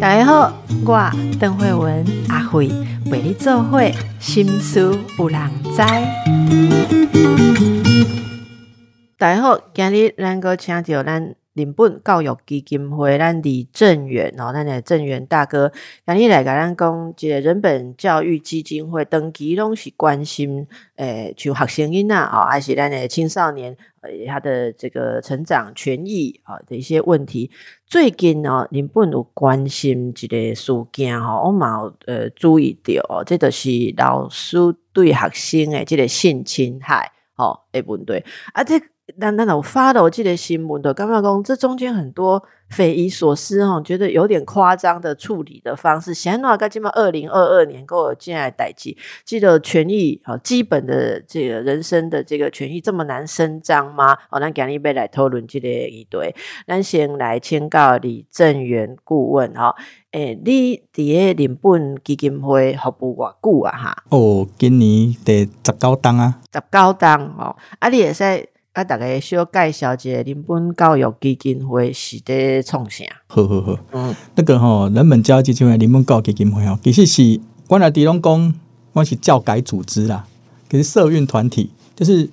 [0.00, 0.52] 大家好，
[0.84, 2.68] 我邓慧文阿慧
[3.10, 5.82] 陪你做会心思有人知。
[9.16, 15.72] 大家好，今日咱个请到咱林本教育基金会咱李正元哦，咱的正元大哥，
[16.04, 20.66] 今日来甲咱讲，即个人本教育基金会登记拢是关心
[20.96, 27.48] 诶，像学生囡仔哦，还是咱的青少年呃他的这个成长权益啊的一些问题。
[27.86, 34.58] 最近哦，林本有关心一个事件吼，我嘛有呃注意到哦，这就是老师
[34.92, 38.80] 对学生的这个性侵害哦的问题，啊这。
[39.20, 46.14] 咱咱有发到这个新闻的，感觉讲这中间很多匪夷所思哦，觉得有点夸张的处理的方式。
[46.14, 48.96] 显然，噶今嘛二零二二年跟我进来代际，
[49.26, 54.16] 记得权益啊，基本的这个人生的这个权益这么难伸张吗？
[54.30, 56.34] 哦，咱今日要来讨论这个一堆，
[56.66, 59.74] 咱先来请教李正元顾问哈。
[60.12, 63.76] 诶，你伫个日本基金会服务偌久啊？
[63.76, 64.02] 哈？
[64.08, 68.48] 哦，今年第十九档啊，十九档哦，啊，你也是。
[68.74, 73.04] 啊，大家小介绍一下林本教育基金会是伫创啥？
[73.28, 78.52] 好好好，嗯，那个吼，人本教育基金会、林本教育基金会吼，其实是我来地龙讲，
[78.92, 80.26] 我是教改组织啦，
[80.68, 82.28] 可是社运团体，就是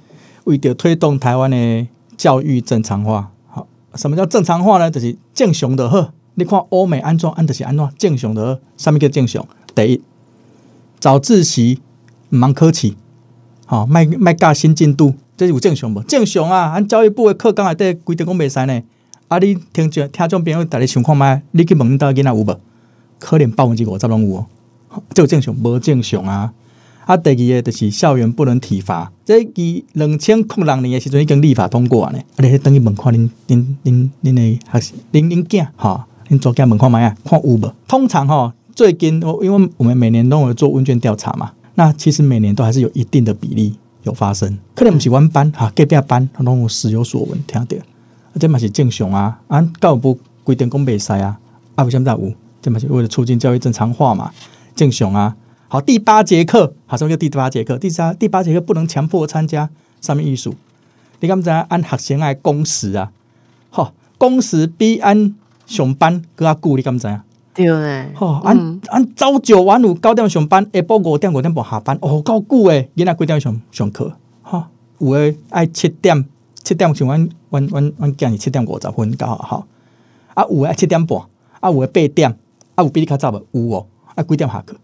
[0.45, 1.85] 为着推动台湾的
[2.17, 3.31] 教育正常化。
[3.47, 4.89] 好，什么叫正常化呢？
[4.89, 6.11] 就是正常的呵。
[6.33, 9.47] 你看欧美安怎安就是安怎正常的，上面叫正常。
[9.75, 10.01] 第一，
[10.99, 11.79] 早自习
[12.31, 12.95] 毋忙考试，
[13.67, 15.13] 好，卖卖教新进度。
[15.41, 16.03] 这是有正常无？
[16.03, 16.69] 正常啊！
[16.71, 18.79] 按教育部的课纲内底规定讲袂使呢。
[19.27, 22.59] 啊，你听众听众朋友，大家想看觅，你去问恁兜囡仔有无？
[23.17, 24.45] 可能百分之五十拢有哦。
[25.15, 26.53] 这有正常无正常啊？
[27.07, 29.11] 啊，第二个就是校园不能体罚。
[29.25, 32.19] 这伊两千零六年的时阵已经立法通过啊呢。
[32.19, 36.05] 啊，你去等于问看恁恁恁恁的还是恁恁囝哈？
[36.29, 37.17] 恁做囝问看觅啊？
[37.25, 37.73] 看有无？
[37.87, 43.73] 通常哈，最近我因为我们每年都有做问卷调查嘛，那其实每年都还是有一定的比例。
[44.03, 47.77] 有发生，可能毋是阮班哈，隔壁班拢有时有所闻，听到，
[48.39, 49.39] 这嘛是正常啊。
[49.47, 51.39] 按教育部规定讲袂使啊，
[51.75, 52.33] 啊为什么在有？
[52.61, 54.31] 这嘛是为了促进教育正常化嘛，
[54.75, 55.35] 正常啊。
[55.67, 57.77] 好，第八节课，好，什么叫第八节课？
[57.77, 59.69] 第三第八节课不能强迫参加
[60.01, 60.53] 上面艺术。
[61.19, 63.11] 你敢知按学生爱工时啊？
[63.69, 65.35] 好，工时比按
[65.65, 67.23] 上班更加久，你敢知啊？
[67.53, 74.13] 对诶，吼，按按朝九晚五，九点上班，下晡五点五点半下班，哦，够久诶，囡仔几点上上课？
[74.41, 74.69] 哈，
[74.99, 76.25] 有诶爱七点，
[76.63, 79.67] 七点像阮阮阮阮囝是七点五十分到学校，
[80.33, 81.19] 啊有诶七点半，
[81.59, 82.31] 啊有诶八点，
[82.75, 83.45] 啊有比你较早无？
[83.51, 83.85] 有哦，
[84.15, 84.77] 啊几点下课？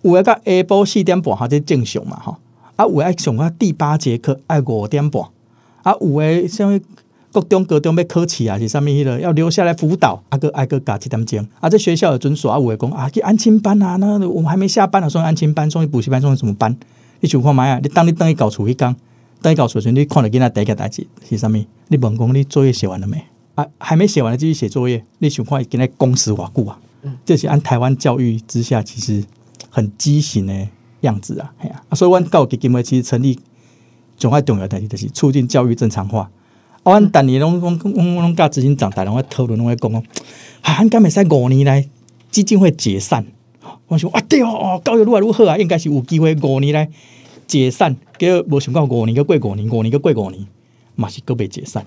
[0.00, 2.36] 有诶甲下晡四点半，哈，这正常嘛，吼，
[2.76, 5.22] 啊有诶上啊第八节课爱五点半，
[5.82, 6.80] 啊有诶像。
[7.32, 16.76] 各中高中要考试啊，是啥物迄个要留下来辅导，啊个挨个教一点钟，啊这学校有遵守啊，有诶讲啊去安亲班啊，那我们还没下班啊，送安亲班，送去补习班，送去什么班？
[17.20, 17.78] 你想看卖啊？
[17.82, 18.96] 你当你等于搞厝迄工，
[19.40, 21.64] 等于搞厝时，你看了囡仔第一件代志是啥物？
[21.88, 23.22] 你问讲你作业写完了没？
[23.54, 25.04] 啊，还没写完，继续写作业。
[25.18, 26.78] 你想看囡仔工时偌久啊？
[27.02, 29.24] 嗯，这是按台湾教育之下，其实
[29.70, 30.68] 很畸形诶
[31.02, 31.80] 样子啊，系啊。
[31.94, 33.38] 所以，阮教育基金会其实成立，
[34.16, 36.28] 最爱重要代志就是促进教育正常化。
[36.82, 40.02] 啊，阮逐年拢拢拢拢甲执行长大，拢在讨论，拢在讲哦，
[40.62, 41.86] 啊，俺敢会使五年来
[42.30, 43.26] 基金会解散？
[43.86, 46.88] 我想啊，对哦，教育愈来愈好啊，应该是有机会五年来
[47.46, 47.96] 解散。
[48.18, 50.46] 结果无想到五年，个过五年，五年个过五年，
[50.94, 51.84] 嘛是个被解散。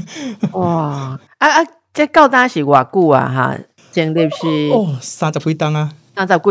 [0.52, 1.18] 哇！
[1.38, 3.28] 啊啊，这到单是偌久啊？
[3.28, 3.58] 哈，
[3.92, 5.92] 真的是哦，三十几档啊。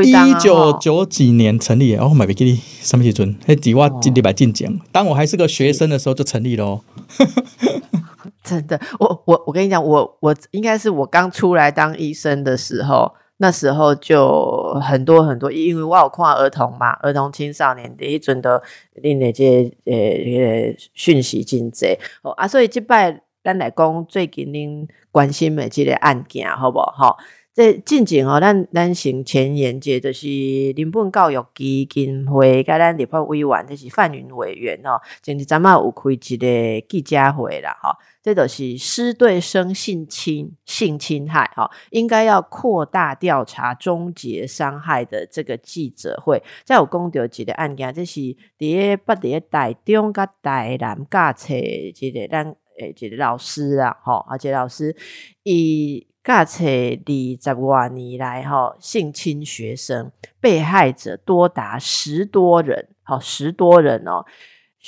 [0.04, 3.36] 一九九几年成立，哦，买不记得什么时阵？
[3.46, 6.82] 迄几我一礼拜进讲，当我还是个学生的时候就成立了哦。
[8.44, 18.62] 真的，我我我跟你讲，我我应该是我刚出来当医生的时候，那时候就很多很多，因为我有看儿童嘛，儿童青少年的一阵的
[18.96, 27.18] 另那些呃讯息进济哦啊，所以这摆咱来讲最近恁关心的这个案件，好不好？
[27.60, 37.90] 这进前吼，咱咱先前言节就是日本教育基金会甲咱立法委员，就是范云委员哦，前日咱嘛有开一个记者会啦，吼，
[38.24, 48.22] 这都是师对生性侵性侵害，吼，应该要扩大调查，终结伤害的这个记者会，再有讲到一个案件，这是
[48.58, 54.96] 伫个伫个台中甲台南教册一个咱诶一个老师啊，吼，而且老师
[55.44, 56.08] 伊。
[56.24, 60.12] 教册二十多年来，吼性侵学生
[60.42, 64.26] 被害者多达十多人，好十多人哦。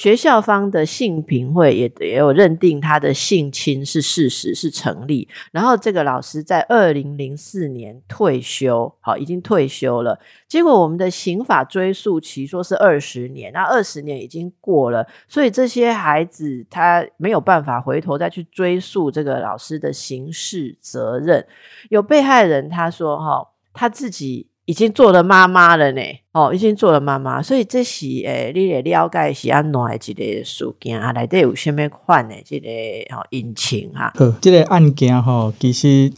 [0.01, 5.30] 学校方的性评会也也有认定他的性侵是事实，是成立。
[5.51, 10.19] 然后这个老师在二零零四年退休，好，已经退休了。
[10.48, 21.45] 结果我们的刑法追诉期说是二十年，那二十年已经过了，所以这些孩子他没有办法回头再去追溯这个老师的刑事责任。
[21.89, 24.48] 有被害人他说，哈，他自己。
[24.72, 26.02] 已经做了妈妈了呢，
[26.32, 31.12] 哦，已经做了妈妈，所以这是诶，你也了解是安怎的一个事件啊？
[31.12, 32.70] 内底有虾米款的这个
[33.14, 34.14] 哦引擎哈？
[34.16, 36.10] 好，这个案件哈，其实，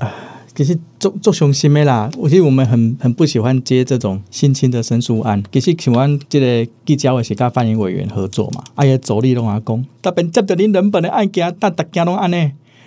[0.54, 2.12] 其实做做伤心的啦。
[2.16, 5.42] 我其实我们很很不喜欢接这种性侵的申诉案。
[5.52, 12.36] 其实喜欢这个记者会是跟翻译委员合作嘛，啊也走力拢阿讲，特别接到恁人本的案件，但大家拢安尼，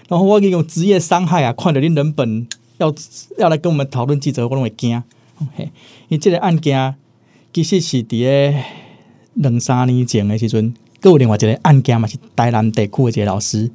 [0.08, 2.46] 然后我用职业伤害啊，看到恁人本
[2.78, 2.94] 要
[3.38, 5.02] 要来跟我们讨论记者，我拢会惊。
[5.54, 5.70] 嘿，
[6.08, 6.94] 因即个案件
[7.52, 8.64] 其实是伫咧
[9.34, 13.70] 两三年前的时阵，阁有另外一个案件嘛，是台南地区诶一个老师，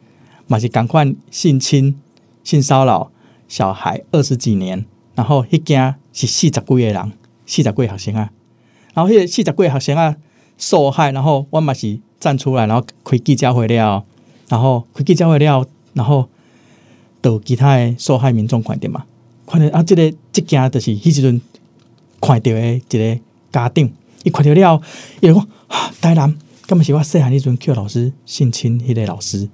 [0.48, 1.96] 嘛是共款性侵、
[2.44, 3.12] 性骚扰
[3.48, 7.12] 小孩二十几年，然后迄件是四十几个人，
[7.46, 8.32] 四十几个学生啊，
[8.96, 10.16] 然后迄个四十几个学生啊
[10.58, 14.04] 受害，然后我嘛是站出来，然后开记者会了，
[14.50, 16.28] 然后开记者会了，然后
[17.22, 19.06] 有其他的受害民众看点嘛，
[19.46, 21.40] 看到啊，即个即件就是迄时阵。
[22.22, 23.20] 看到的一个
[23.52, 23.90] 家长，
[24.24, 24.82] 伊看到了，
[25.20, 25.38] 伊讲
[25.68, 26.30] 啊，台南，
[26.68, 29.50] 根本是我细汉迄阵 Q 老师性侵迄个老师，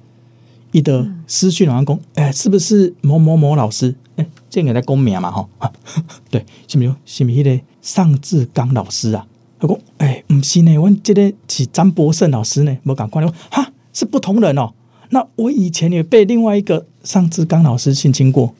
[0.73, 3.95] 伊的私讯好像讲，哎，是不是某某某老师？
[4.17, 5.47] 哎，这个在讲名嘛，吼，
[6.29, 6.95] 对，是毋是？
[7.05, 9.25] 是毋是迄个尚志刚老师啊？
[9.59, 14.73] 他讲，哎，毋是呢，阮即个是张博胜老师呢，无赶快，哈，是不同人哦。
[15.09, 18.53] 那我以前也被另外一个尚志刚老师性侵过。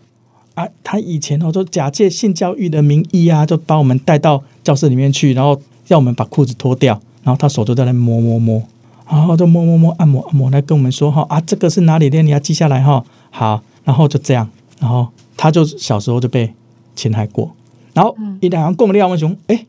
[0.58, 8.64] 啊，他以前哦，就假借性教育的名义啊，就把我们带到教室里面去，然后要我们把裤子脱掉，然后他手就在那摸摸摸，
[9.08, 12.24] 然后就摸摸摸，按摩按摩，来跟我们说哈啊，这个是哪里的？
[12.24, 13.06] 你要记下来哈。
[13.30, 14.50] 好，然后就这样，
[14.80, 15.08] 然后
[15.38, 16.52] 他就小时候就被
[16.96, 17.52] 侵害过，
[17.94, 19.64] 然后一两讲了，我们讲，哎，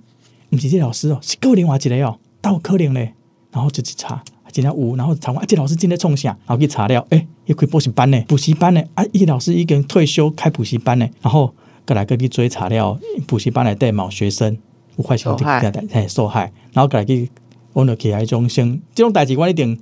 [0.48, 3.12] 不是这老师哦，是高龄华一个哦，到可怜嘞，
[3.52, 4.24] 然后就去查。
[4.58, 6.30] 今天有，然后查完，啊，这老师今天冲啥？
[6.44, 11.54] 然后去查了，哎，又开补习班呢，补习班呢，啊，伊老师已经退休开补习班呢，然后
[11.86, 14.58] 过来各地追查了，补习班来带某学生
[14.96, 15.44] 有坏小弟
[15.92, 17.30] 哎受害，然后过来去
[17.72, 19.78] 我们起来一种先这种代志，我一定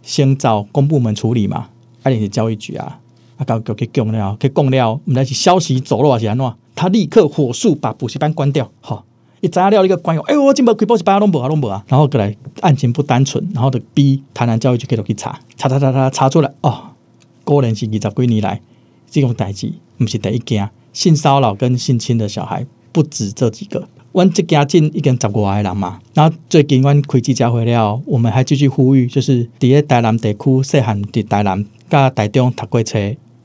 [0.00, 1.70] 先找公部门处理嘛，
[2.04, 3.00] 啊，定是教育局啊，
[3.36, 6.54] 啊，搞搞去讲了，去讲了，我们来是消息走了还是安怎？
[6.76, 9.02] 他立刻火速把补习班关掉，吼
[9.44, 11.84] 一查了一个官员，哎呦，我今无开补习班，拢无啊，拢无啊。
[11.86, 16.84] 然后过来案情不单纯，然后就逼台南教育局给他去查，查查查查查出来，哦，
[17.44, 18.58] 果然是二十几年来
[19.10, 23.86] 这种代志，不是第一件性骚扰跟性侵的小孩不止这几个。
[24.12, 32.98] 阮这家近一根十五个人嘛，然后最近阮开记者会了，我们还继续呼吁，就是伫咧台南地区细汉伫台南甲台中读过册。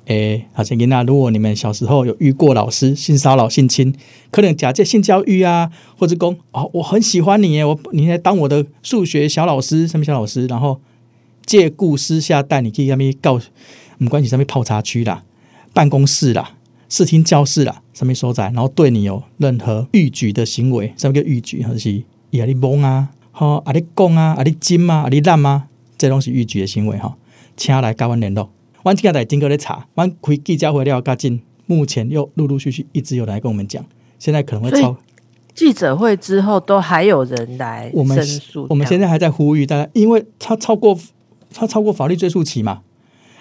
[0.09, 3.93] 诶，好像囡仔，如果你们小时候有遇过老师性骚扰、性侵，
[4.31, 5.69] 可能假借性教育啊，
[5.99, 10.81] 或者讲哦，我很喜欢你耶，我你来当我的数学小老师，什么小老师，然后
[11.45, 13.39] 借故私下带你去那边告，
[13.99, 15.23] 唔关系上面泡茶区啦、
[15.75, 16.53] 办公室啦、
[16.89, 21.61] 视听教室啦，上面所在，然后对你有任何逾矩的行为，什么叫逾矩？
[21.61, 25.67] 就是伊阿你懵啊，好阿你讲啊，阿你金啊，阿你烂啊，
[25.99, 27.15] 这拢是逾矩的行为哈，
[27.55, 28.49] 请来跟我联络。
[28.83, 33.83] 我今在经过咧查，阮开记者会了，加进目前又陆陆续续一直有来跟我们讲，
[34.17, 34.95] 现在可能会超
[35.53, 38.65] 记者会之后都还有人来申诉。
[38.69, 40.97] 我们现在还在呼吁大家，因为他超过
[41.53, 42.81] 他超过法律追诉期嘛。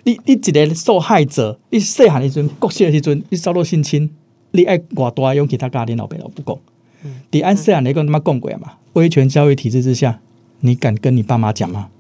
[0.05, 4.11] 你你一个受害者，你细汉时阵、国小时阵，你遭到性侵，
[4.53, 6.59] 你爱偌大用其他家庭老爸老不讲。
[7.31, 8.73] 你按细汉那个他妈讲过嘛？
[8.95, 10.21] 威权教育体制之下，
[10.61, 11.91] 你敢跟你爸妈讲吗？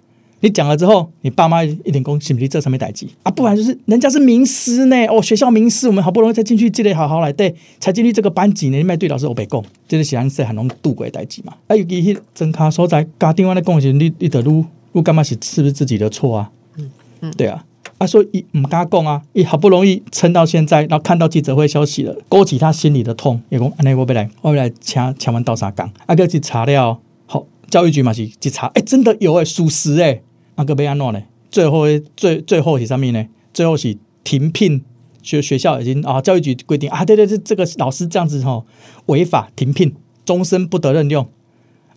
[0.40, 3.30] 你讲了之后，你爸妈一点功，是不是这上面代机啊？
[3.30, 11.52] 不然就是人家是名师呢，哦，学校名师，我们好不容易才进去积累好好来对，才进去这个班级呢，你卖对老师我白讲，就是喜欢说很容易度过的代志嘛。
[11.66, 16.50] 啊，尤其迄真卡所在，家庭湾的贡献，你你得撸撸干嘛是是不是自己的错啊？
[16.76, 16.90] 嗯
[17.22, 17.64] 嗯，对啊，
[17.98, 30.22] 啊，所以唔敢讲啊，伊好不容易撑到现在，然后看到记者会消息了，勾起他心里的痛，也讲安尼我不来，我来请请问到啥讲，啊，个去查了，好，教育局嘛是去查，哎，真的有诶，属实诶。
[30.58, 31.22] 那个被安怎呢？
[31.50, 31.84] 最后
[32.16, 33.24] 最最后是啥物呢？
[33.54, 34.84] 最后是停聘，
[35.22, 38.66] 学学校已经啊，教育局规定啊，对对，这这个老师这样子吼，
[39.06, 41.28] 违法停聘，终身不得任用。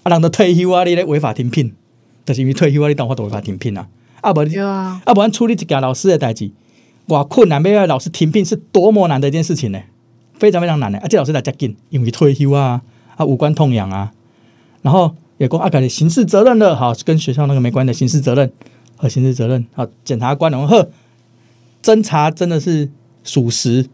[0.04, 1.74] 啊，人都退休啊，你咧违法停聘，
[2.24, 3.88] 就是因为退休啊，你当我都违法停聘啊。
[4.22, 6.52] 啊不，啊不，然处理一件老师的代志，
[7.08, 9.82] 哇，困难，要老师停聘是多么难的一件事情呢？
[10.36, 11.00] 非常非常难的。
[11.00, 12.82] 啊，这老师来接近，因为退休啊，
[13.18, 14.14] 啊无关痛痒啊，
[14.84, 15.16] 然后。
[15.42, 18.54] 也讲啊，个刑事责任了，好，跟学校那个没关的刑事责任
[18.96, 20.88] 和刑事责任，好，检察官然后
[21.82, 22.88] 侦查真的是
[23.24, 23.88] 属实，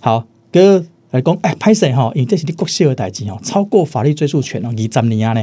[0.00, 2.10] 好，哥来讲，哎，拍谁哈？
[2.14, 5.42] 因为这是你国小的代志哦，超过法律追诉权哦，二十年啊呢，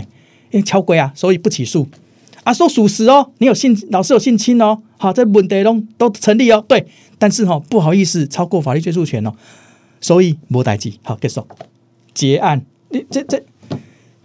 [0.50, 1.88] 因为超过啊，所以不起诉。
[2.44, 6.88] 啊，说属实哦，你有性老师有性侵哦，好，这问题拢都成立哦，对，
[7.20, 9.32] 但是哈，不好意思，超过法律追诉权哦，
[10.00, 11.46] 所以无代志，好结束
[12.15, 12.65] 结案。
[12.89, 13.44] 你这这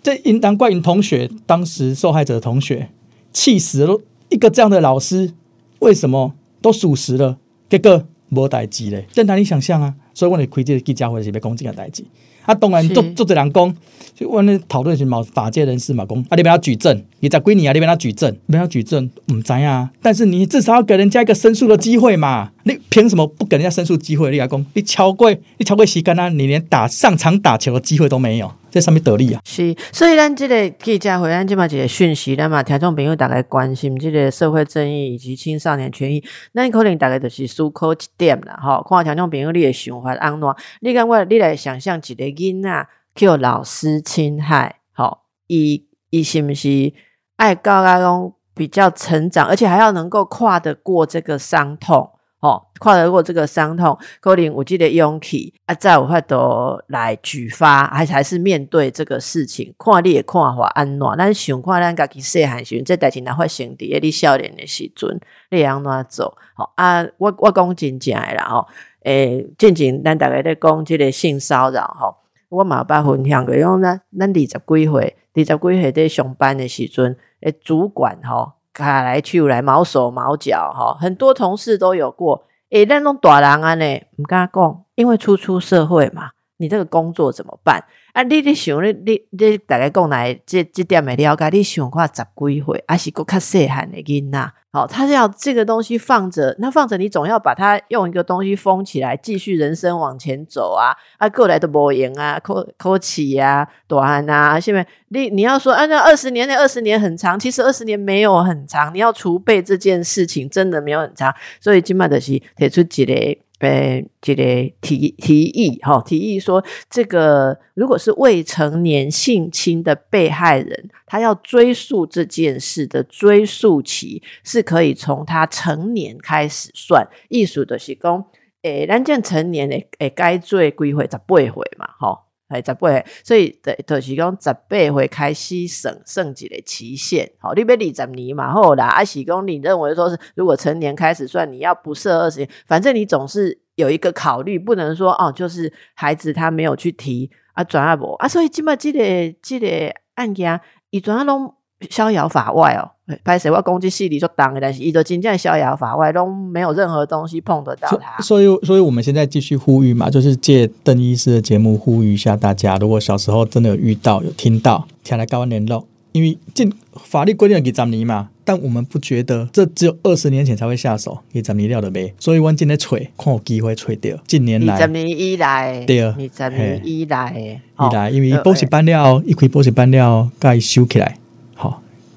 [0.06, 2.90] 这，难怪你同学当时受害者的同学
[3.32, 5.32] 气死了，一个这样的老师，
[5.80, 6.32] 为什么
[6.62, 9.04] 都属实了，结果无代志嘞？
[9.12, 9.94] 这难以想象啊！
[10.14, 12.04] 所以我哋开这个记者会是要讲这个代志。
[12.44, 13.76] 啊，当然做做这人讲。
[14.14, 19.90] 就我那讨论是某法界人士嘛，讲啊，你不要举证，你在归你啊，你不要举证，不要举证，唔知啊。
[20.00, 22.52] 但是你至少要给人家一个申诉的机会嘛。
[22.62, 24.30] 你凭什么不给人家申诉机会？
[24.30, 29.40] 你阿公，你超过你超过时间啊，你连打上场打球的机会都没有，在上面得利啊。
[29.44, 38.82] 是，所以咱这个记者回，咱这嘛一个讯息，咱嘛听众朋友大概关心这个社会正义以及青少年权益，那可能大概就是思考一点啦，哈。
[38.88, 40.48] 看听众朋友你的想法安怎？
[40.80, 42.86] 你感觉，你来想象一个囡仔。
[43.16, 46.92] 叫老师侵害，好，伊伊是不是
[47.36, 61.16] 爱高高中比较成长，而且还要能够跨得过这个伤痛，哦，跨得过这个伤痛，可能我记得勇气啊，在我法度来举发，还还是面对这个事情，看你也看法安怎？
[61.16, 65.18] 咱想看咱家己细汉时阵，这代志若发生伫你少年的时阵，
[65.50, 66.36] 你安怎做？
[66.54, 68.66] 好啊，我我讲真正诶啦，吼，
[69.04, 72.16] 诶，进前咱大家在讲这个性骚扰，吼。
[72.48, 78.52] 我嘛捌分享过，因为咱咱二十几岁，二十几岁在上班的时阵，诶，主管吼，
[78.84, 82.44] 卡来去来毛手毛脚哈，很多同事都有过。
[82.70, 87.84] 诶，那种大人啊呢，唔敢讲，因为初出社会嘛，你这个工作怎么办？
[88.12, 94.52] 啊，你你想你你你大概讲来这这点没了解，你想看十几岁，还是个较细汉的囡仔？
[94.72, 100.94] 好，他是要这个东西放着，那放着你总要把它用一个东西封起来，继续人生往前走啊！
[101.16, 113.42] 啊，过来的波赢啊，科科起呀，短啊，下面你你要说按照二十年那二十年很长，其实二十年没有很长，你要储备这件事情真的没有很长，所以今麦的是提出几类。
[113.58, 114.44] 呃，这个
[114.82, 127.08] 提提议哈，提议说，这个如果是未成年性侵的被害人，他要追溯这件事的追溯期，是可以从他成年开始算。
[127.30, 128.24] 意思的是讲，
[128.60, 132.25] 诶，咱讲成年的诶，该罪归回十八回嘛，哈。
[132.48, 132.88] 哎，十八，
[133.24, 149.00] 所以对就是讲十八回开始省剩几个期限，好，你别二十年嘛，好啦，啊，是讲你认为说是如果成年开始算，你要不设二十年，反正你总是有一个考虑，不能说哦，就是孩子他没有去提啊，转阿伯啊，所以今麦这个
[149.42, 150.60] 这个案件，
[150.90, 151.55] 伊转阿拢。
[151.90, 152.88] 逍遥法外哦，
[153.22, 158.22] 拍谁话攻击戏里就当，但是伊都真正逍遥法外，都没有任何东西碰得到他。
[158.22, 174.16] 所以，所以我们现在继续呼吁嘛，就是借邓医师的节目呼吁一下大家，如果小时候真的有遇到、有听到，前来高安联络，因为进法律规定给咱们嘛，但我们不觉得这只有二十年前才会下手给咱们料的呗，所以我今天吹，看有机会吹掉。
[174.26, 181.18] 近年来，二十年以来，对，二十年以来，以来，因为保险办了，一开保险办了，该收起来。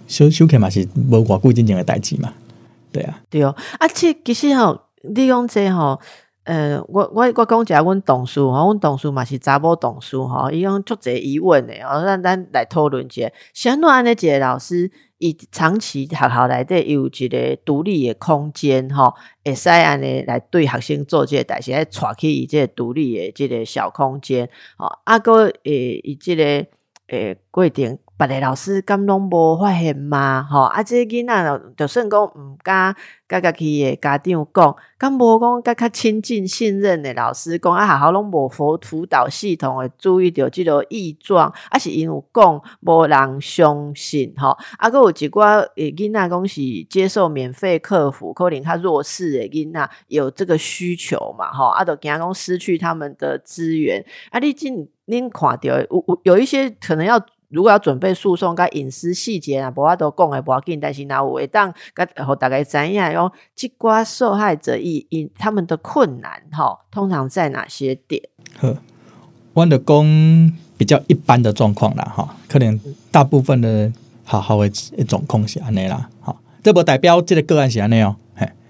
[0.07, 2.33] 修修起嘛是无偌久之前诶代志嘛，
[2.91, 5.99] 对啊，对哦，啊，其其实吼，你讲这吼，
[6.45, 19.13] 呃，我我我讲一下阮同事吼，阮同事嘛是查某同事吼，伊讲足侪疑问诶，吼，咱咱来讨论者，像安尼一个老师，伊长期学校内底伊有一个独立诶空间吼，
[19.45, 26.43] 会使安尼来对学生做这个代志，来带去伊这个独立诶这个小空间，吼，啊个诶，伊这个
[27.09, 27.99] 诶规定。
[28.27, 30.45] 别个老师敢拢无发现吗？
[30.49, 32.93] 吼，啊，这囡仔就算讲毋敢
[33.29, 57.17] 甲家己诶家长讲，敢无讲甲较亲近信任诶老师讲啊，学校拢无辅辅导系统诶注意到即个异状，啊是因有讲无人相信吼，啊，佫有一寡诶囡仔讲是接受免费客服，可能较弱势诶囡仔有这个需求嘛，吼，啊，就惊讲失去他们的资源，啊，你今恁看着有有有一些可能要。
[57.49, 60.79] 如果要准备诉讼，该隐私细节啊，无法都讲诶，无要紧。
[60.79, 61.73] 但是那有会当，
[62.15, 68.21] 然后大家知影用即寡受害者以以他们的困难哈，通常在哪些点？
[68.59, 68.77] 呵，
[69.53, 72.79] 我的讲比较一般的状况啦，哈，可能
[73.11, 73.91] 大部分的
[74.23, 78.15] 好好的一种空是安尼啦，好，这不代表这个个案是安尼哦，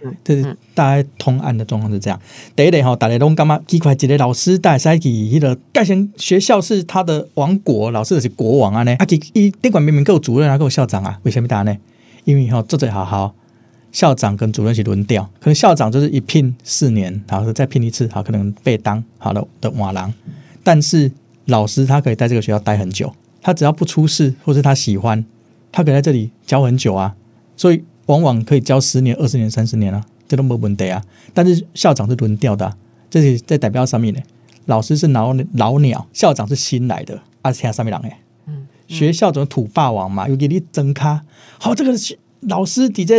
[0.02, 2.20] 嘿，这是大概通案的状况是这样。
[2.56, 8.96] 第一类吼，大家拢感觉奇怪，一个老师带赛去迄个盖成学校是他的王国，老师就是国王啊呢。
[8.96, 11.76] 啊，其伊顶管明明够主任啊，够校长啊，为什么大呢？
[12.24, 13.36] 因为哈做者好好，
[13.92, 20.14] 校长跟主任是轮调，可能校长就是一聘四年，然后再聘一次，好可能被当好了的瓦郎，
[20.64, 21.12] 但是
[21.46, 25.26] 老师他可以在这个学校待很久，他只要不出事或是他喜欢，
[25.72, 27.16] 他可以在这里教很久啊，
[27.58, 27.84] 所以。
[28.10, 31.00] 往往可以教十年、二十年、三十年啊，这都没问题啊。
[31.32, 32.76] 但是校长是轮调的，
[33.08, 34.20] 这是在代表上面呢。
[34.66, 38.20] 老师是老老鸟，校长是新来的，而且上面人哎。
[38.48, 40.28] 嗯，学校怎么土霸王嘛？
[40.28, 41.24] 又给你增咖。
[41.60, 41.96] 好，这个
[42.42, 43.14] 老师底下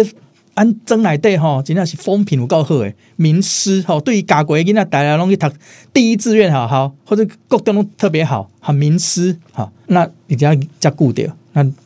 [0.54, 5.49] 按增来对吼，真的是风评有够好诶，名师哈，对于家国囡仔大家拢去读
[5.92, 9.70] 第一志愿好好，或者各种拢特别好，好名师哈。
[9.87, 11.32] 那你只要加固掉。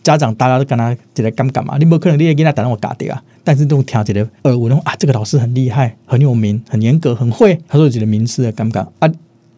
[0.02, 9.10] 家长大家都跟他觉得尴尬嘛，你不可能你也跟他打我假的啊，但是都听一个耳闻啊，这个老师很厉害，很有名，很严格，很会，他说自己的名师的感觉啊。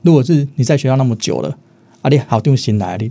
[0.02, 1.56] 如果是你在学校那么久了，
[2.02, 3.10] 啊，你好定心来，你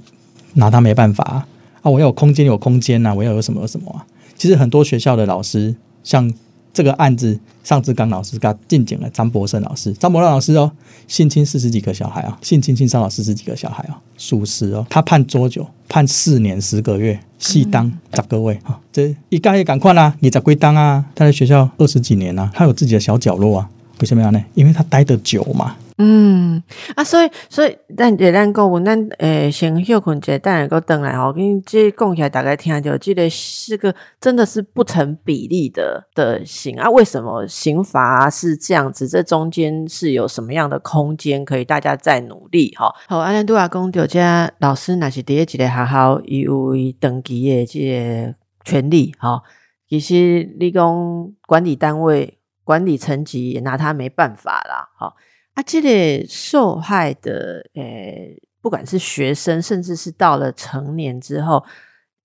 [0.54, 1.48] 拿他没办法啊。
[1.82, 4.06] 啊，我要有空间有空间啊，我要有什么有什么啊。
[4.38, 6.34] 其实很多学校的老师像。
[6.76, 10.70] 这个案子，尚志刚老师他进警了张博胜老师，张博胜老师哦，
[11.08, 15.66] 性侵四十几个小孩啊，性侵性骚扰四十几个小孩啊，属实哦，他判多久？
[15.88, 21.06] 判四年十个月，系当十个位啊，这一干也赶快啦，你咋归当啊？
[21.16, 23.70] 他在学校二十几年啊，他有自己的小角落啊，
[24.02, 24.44] 为什么样呢？
[24.54, 25.78] 因为他待得久嘛。
[25.98, 26.62] 嗯
[26.96, 36.90] 啊，所以所以咱这咱讲，咱诶先休困者，等下个等来吼，跟这讲起来大概听着，这个是个真的是不成比例的的刑啊。
[36.90, 39.08] 为什么刑罚是这样子？
[39.08, 42.94] 这中间是有什么样的空间可以大家再努力哈？
[43.08, 44.20] 好，安尼都阿讲着，这
[44.60, 48.36] 老师那是第一级的学校，有伊登记的这个
[48.66, 49.42] 权利哈。
[49.88, 55.14] 其实你讲管理单位、管理层级也拿他没办法啦，哈。
[55.56, 61.66] 啊，这个受害的，诶，不管是学生，甚至是到了成年之后，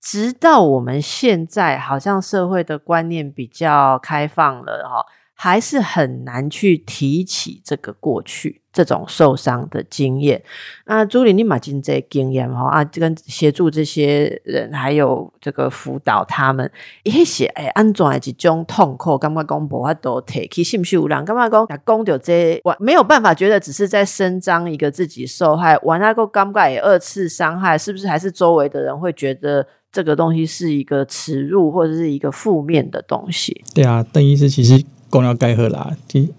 [0.01, 5.05] 直到我们现在，好像社会的观念比较开放了，哈。
[5.43, 10.39] 还是很难去提起这个过去这种受伤的经验。
[10.85, 28.07] 那朱莉，你马进这经验哈啊，跟协助这些人，还有这个辅导他们一些哎，安怎一种痛苦，感觉讲无法度提起，是不是有人感觉讲讲到这，我没有办法觉得只是在伸张一个自己受害，完那个感觉也二次伤害，是不是？
[28.07, 33.63] 还是周围的人会觉得这个东西是一个耻辱或者是一个负面的东西？
[33.73, 34.85] 对啊，邓医师其实。
[35.11, 36.29] 讲了该好啦，即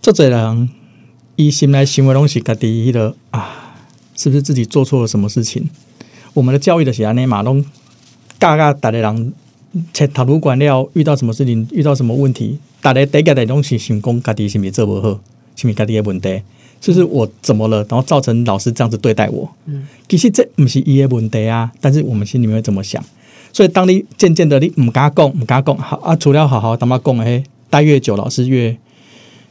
[0.00, 0.68] 作者人
[1.36, 3.76] 伊心内行为拢是，家己迄个啊，
[4.16, 5.68] 是不是自己做错了什么事情？
[6.32, 7.64] 我们的教育的是安尼嘛，拢
[8.38, 9.32] 教教大个人，
[9.92, 15.20] 切头颅管了，遇到什么事情，遇到什么问题，大个第一个拢是想讲家己是毋是做不好，
[15.56, 16.42] 是毋是家己的问题，
[16.80, 19.50] 就是我怎么了，然后造成老师这样子对待我。
[19.66, 23.02] 嗯，其实这毋是伊的问题啊，但是我们心里面会怎么想？
[23.52, 27.44] 所以当你渐渐的你毋敢讲，毋敢讲，好啊，除了好好他妈讲诶。
[27.74, 28.78] 待越久，老师越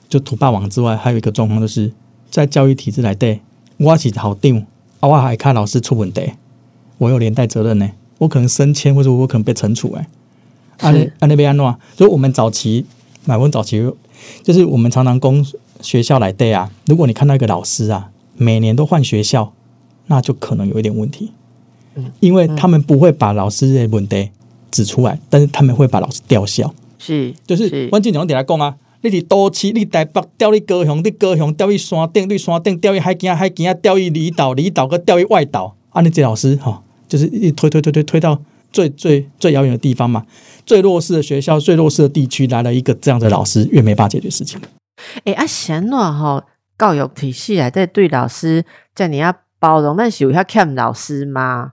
[0.07, 1.91] 就土霸王之外，还有一个状况就是，
[2.31, 3.41] 在教育体制来对，
[3.75, 4.65] 我是好定，
[5.01, 6.31] 啊，我还看老师出问题，
[6.99, 10.07] 我有连带责任呢，我可能升迁或者我可能被惩处哎，
[10.77, 12.85] 安安那边安诺，所以我们早期
[13.25, 13.91] 买问早期，
[14.41, 15.45] 就是我们常常供
[15.81, 19.51] 学校来对啊，如果你看到一个老师啊，每年都换学校，
[20.07, 21.33] 那就可能有一点问题，
[22.21, 24.29] 因为他们不会把老师的问题
[24.71, 26.73] 指出来，但是他们会把老师吊销。
[27.05, 40.25] 是，就是我经常点来讲啊，你伫都市，你台北调去高雄，你高雄调去山顶，你山顶调去海墘，海墘啊调去离岛，离岛个调去外岛，啊，你这老师哈，就是一推推推推推到最最最遥远的地方嘛，
[40.65, 44.61] 最弱势的学校，最弱势的地区来了一个这样的老师，越没办法解决事情。
[45.25, 46.45] 哎，啊，贤诺哈，
[46.77, 48.63] 教育体系啊，在对老师
[48.95, 49.35] 在你要。
[49.63, 51.71] 包容，但是有要看老师吗？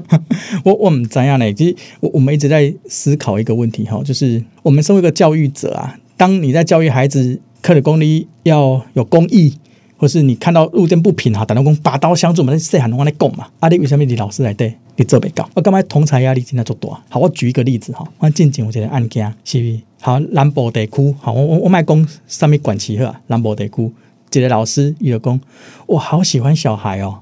[0.62, 1.50] 我我们怎样呢？
[1.54, 9.56] 其实我我们一直在思考一个问题哈，就是我们身为一个教育者啊，当你在教育孩子，课的功力要有公益，
[9.96, 13.46] 或是你看到路见不平哈，打到公拔刀相助，我们细喊话来讲嘛。
[13.60, 15.48] 阿弟为什么你老师来对你这边搞？
[15.54, 17.00] 我干嘛同才压力今天做多？
[17.08, 19.80] 好，我举一个例子哈，我近景我觉得案件是不是？
[20.02, 23.90] 好，南部地区好，我我我卖讲上面管齐呵，南部地区
[24.32, 25.40] 一个老师伊就讲，
[25.86, 27.20] 我好喜欢小孩哦。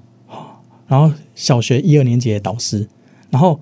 [0.88, 2.88] 然后小学一二年级的导师，
[3.30, 3.60] 然后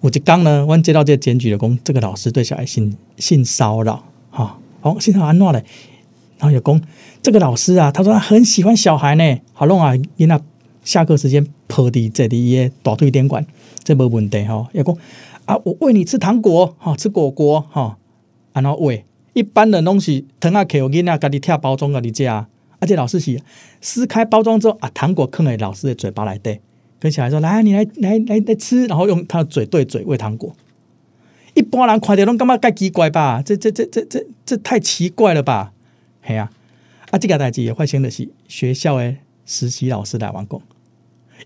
[0.00, 5.64] 我就刚呢，我接到这检举的工，这个老师对小孩性性骚扰，哈，好，性骚扰安诺嘞，
[6.38, 6.80] 然后有工，
[7.22, 10.38] 这个老师啊，他说他很喜欢小孩呢，好弄啊，因那
[10.84, 13.46] 下课时间破地这里耶大腿点管，
[13.82, 14.96] 这没问题哈，有工
[15.46, 17.96] 啊，我喂你吃糖果，哈，吃果果，哈，
[18.52, 22.46] 然后喂，一般的东西，糖啊，给我囡仔家己拆包装家己食啊。
[22.80, 23.40] 而且老师是
[23.80, 26.60] 撕开包装之后啊，糖果放在老师的嘴巴来对，
[27.00, 30.54] 跟小孩说：“来，你来来来来吃。”然后用他的嘴对嘴喂糖果。
[31.54, 33.42] 一般人看到拢感觉该奇怪吧？
[33.44, 35.72] 这这这这这这太奇怪了吧？
[36.24, 36.52] 系啊，
[37.10, 40.62] 啊，这个代志也发生的是学校的实习老师来完工，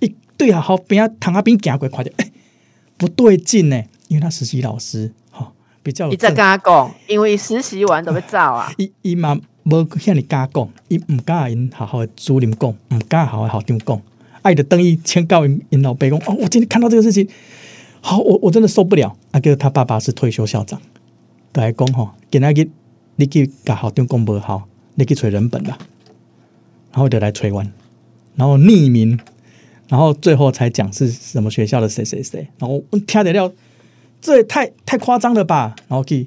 [0.00, 2.30] 一对学校边啊糖啊边行过，看到哎
[2.98, 8.70] 不对劲呢，因为他实习老师哈比较有你再正跟他讲，因为实习完都要走啊。
[8.76, 14.02] 伊伊嘛无向你敢讲，伊毋敢因学校的主任讲，毋敢甲学校的校长讲，
[14.42, 17.28] 啊，伊就等于先告因因老爸讲，哦，我今天看到这个事情，
[18.00, 19.16] 好，我我真的受不了。
[19.30, 20.80] 啊，叫他爸爸是退休校长，
[21.52, 22.68] 就来讲吼，今仔日
[23.16, 25.78] 你去甲校长讲无好，你去找人本啦，
[26.90, 27.72] 然后就来催完，
[28.34, 29.18] 然后匿名，
[29.88, 33.52] 然后最后才讲是什么学校的谁谁谁，然后我听得了，
[34.20, 36.26] 这也太太夸张了吧，然后去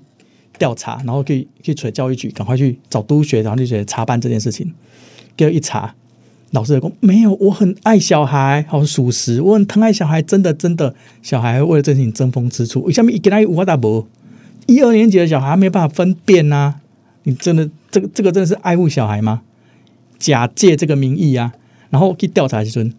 [0.57, 4.73] 调查，然后去去找教育局，赶快去找督学，然后去学查办这件事情。
[5.37, 5.93] 结果一查，
[6.51, 12.81] 老师就讲没有，我很爱小孩，好属实，我很疼爱小孩，真的真的，小孩为了这件事情争风吃醋。
[12.83, 14.07] 为什么一跟他无法打博？
[14.67, 16.75] 一二年级的小孩没办法分辨呐、
[17.23, 19.41] 你真的这个这个真的是爱护小孩吗？
[20.17, 21.51] 假借这个名义啊，
[21.89, 22.93] 然后去调查时阵，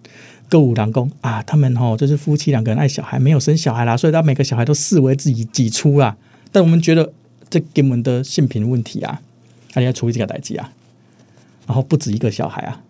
[0.48, 6.16] 歌舞郎公啊，他们吼就是夫妻两个人爱小孩，没有生小孩啦，所以他每个小孩都视为自己己出啦。
[6.52, 7.12] 但我们觉得
[7.48, 9.20] 这根本的性平问题啊，
[9.70, 10.72] 他要处理这个代际啊，
[11.66, 12.82] 然后不止一个小孩啊，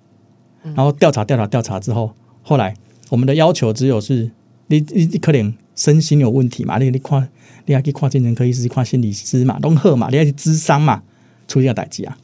[0.74, 2.74] 然后调查调查调查之后，后来
[3.08, 4.30] 我们的要求只有是
[4.68, 7.28] 你你你可能身心有问题嘛，你你看
[7.66, 11.02] 你要去看精神科医师、看心理师嘛，拢好嘛，你要去咨商嘛，
[11.46, 12.16] 处理这个代际啊，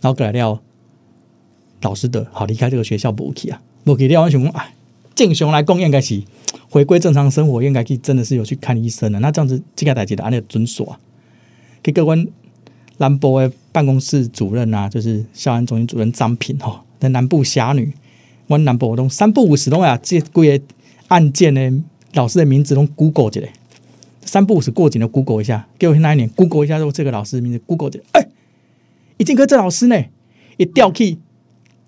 [0.00, 0.60] 然后过来了。
[1.82, 4.74] 老师的好离开这个学校不去啊，不去了，我想讲，哎，
[5.14, 6.22] 正常来讲应该是
[6.70, 9.20] 回归正常生活，应该去真的是有去看医生的。
[9.20, 10.98] 那这样子这个代志的按照遵守啊，
[11.84, 12.28] 给各位
[12.96, 17.92] 南部的办公室主任啊，就是校安中心主任张平哈，那南部侠女，
[18.48, 20.60] 我南部拢三不五时拢啊，这几个
[21.06, 21.72] 案件诶
[22.14, 23.52] 老师的名字拢 Google 一下，
[24.22, 28.26] 三不五时过紧的 Google 一下，给我那一年？Google 一下，说这个老师的名字 Google 一下，哎，
[29.18, 30.04] 已经跟这老师呢，
[30.56, 31.18] 一调去。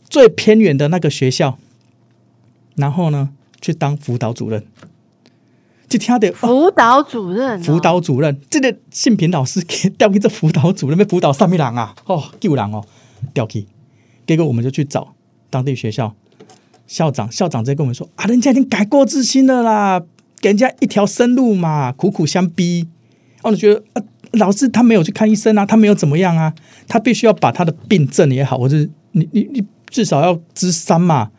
[0.08, 1.58] 最偏远的那个学校，
[2.76, 3.30] 然后呢，
[3.60, 4.64] 去当辅导主任，
[5.88, 12.82] 就听到、哦、辅导主任哦，辅导主任，这个性平老师给调去这辅导主任，要辅导上面人啊，哦，救人哦，
[13.32, 13.66] 调去，
[14.26, 15.14] 结果我们就去找
[15.48, 16.14] 当地学校
[16.86, 20.02] 校长，校长直接跟我们说啊，人家已经改过自新了啦，
[20.40, 22.88] 给人家一条生路嘛，苦苦相逼，
[23.42, 26.52] 我就觉得啊，老师他没有去看医生啊，他没有怎么样啊，
[26.88, 28.76] 他必须要把他的病症也好，或者
[29.12, 31.30] 你你你至少要知三嘛，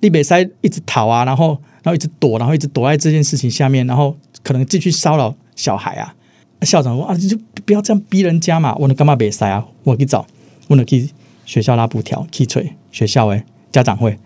[0.00, 6.14] 你别塞一直逃啊，然后然后一直躲，然后一直躲在这件事情下面，然后可能继续骚扰小孩啊。
[6.62, 8.74] 校长说啊，你就不要这样逼人家嘛。
[8.76, 9.64] 我能干嘛别塞啊？
[9.84, 10.26] 我去找，
[10.66, 11.08] 我能去
[11.46, 14.18] 学校拉布条，去催学校诶家长会，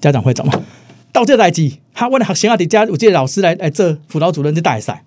[0.00, 0.52] 家长会怎么
[1.12, 1.70] 到这代志？
[1.94, 5.04] 他问了学生啊，伫家有这个老师来来这辅导主任就带赛，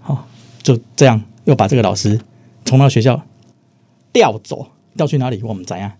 [0.00, 0.26] 好
[0.62, 2.20] 就这样又把这个老师
[2.64, 3.22] 从那学校
[4.12, 5.40] 调走，调去哪里？
[5.44, 5.92] 我们怎样？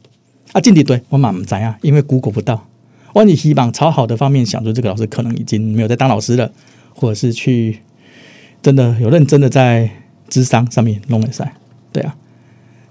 [0.53, 2.67] 啊，进地对我嘛唔知啊，因为估估不到。
[3.13, 6.51] 我你希望朝好的方面想，说这个老师可能已经没有在当老师了，
[6.95, 7.81] 或者是去
[8.63, 9.91] 真的有认真的在
[10.29, 11.55] 智商上面弄了赛。
[11.93, 12.17] 对啊，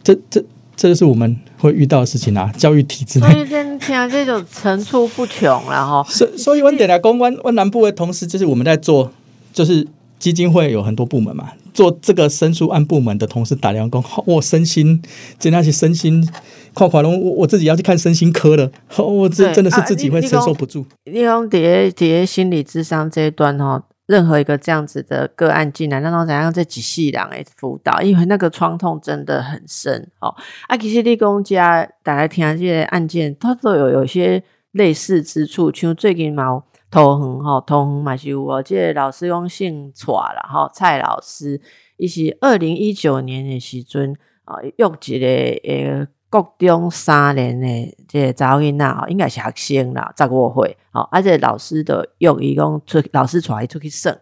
[0.03, 0.43] 这这
[0.75, 3.31] 这就是我们会遇到的事情啊，教育体制内。
[3.31, 6.03] 所以现在这种层出不穷了哈。
[6.07, 9.11] 所所以，我点来公关，我南部的同时，就是我们在做，
[9.51, 9.87] 就是
[10.19, 15.01] 基金会有很多部门嘛，做这个申诉案部门的同事打电话讲，我身心，
[15.39, 16.27] 真那些身心。
[16.73, 20.85] 跨跨龙，我我自己要去看身心科了， 我这真的是自己会承受不住。
[21.03, 30.33] 利用叠叠心理智商这一段哈，任何一个这样子的个案进来，那种怎样这几细人诶辅导，因为那个创痛真的很深哦。
[30.67, 41.59] 啊，其实立功家大家听这些案件，它都有有些类似之处，像最近嘛头痕哈，头痕嘛是有哦，这个老师用姓蔡啦哈，蔡老师，
[41.97, 46.07] 伊是二零一九年的时阵啊，用一个诶。
[46.31, 54.15] 国中三年的这个查某囡仔哦，应该是学生啦，十五岁哦，而且老师的用伊讲出老师带伊出去耍，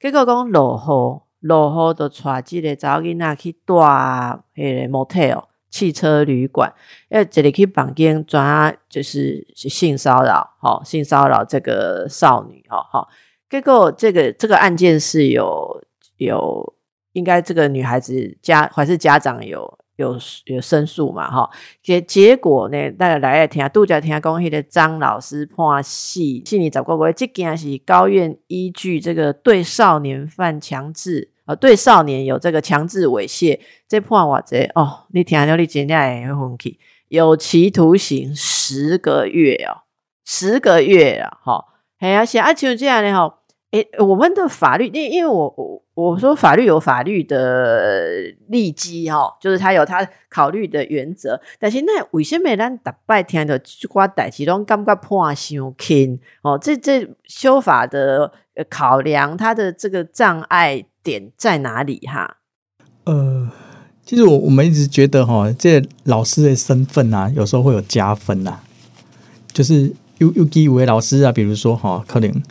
[0.00, 6.72] 结果讲落雨，落雨就带即个查某囡仔去住迄个 motel 汽车旅馆，
[7.08, 13.08] 要一个去房间转就是性骚扰，吼性骚扰这个少女，吼吼，
[13.50, 15.82] 结果这个这个案件是有
[16.18, 16.74] 有，
[17.14, 19.78] 应该这个女孩子家还是家长有。
[19.96, 21.30] 有有申诉嘛？
[21.30, 21.48] 哈，
[21.82, 22.90] 结结果呢？
[22.92, 39.82] 大家来听，杜家听讲，迄个张老师判死，四年十个月，这件是高院依据这个对少年犯强制对少年有这个强制猥亵，这判我这哦，你听了你真正会生气，有期徒刑十个月哦，
[40.24, 41.64] 十个月啊，哈，
[41.98, 43.38] 哎呀，像啊像这样的哈。
[43.72, 48.16] 诶，我们的法律，因因为我我我说法律有法律的
[48.48, 51.40] 利基哈，就是他有他考虑的原则。
[51.58, 56.58] 但是那为什么咱大拜听的这挂代志拢感觉判伤轻哦？
[56.60, 58.30] 这这修法的
[58.68, 62.38] 考量，他的这个障碍点在哪里哈？
[63.04, 63.50] 呃，
[64.04, 68.58] 其实我我们一直觉得哈，这老师的身份啊，有时候会有加分呐，
[69.52, 72.42] 就是有有几位老师啊，比如说哈，可能。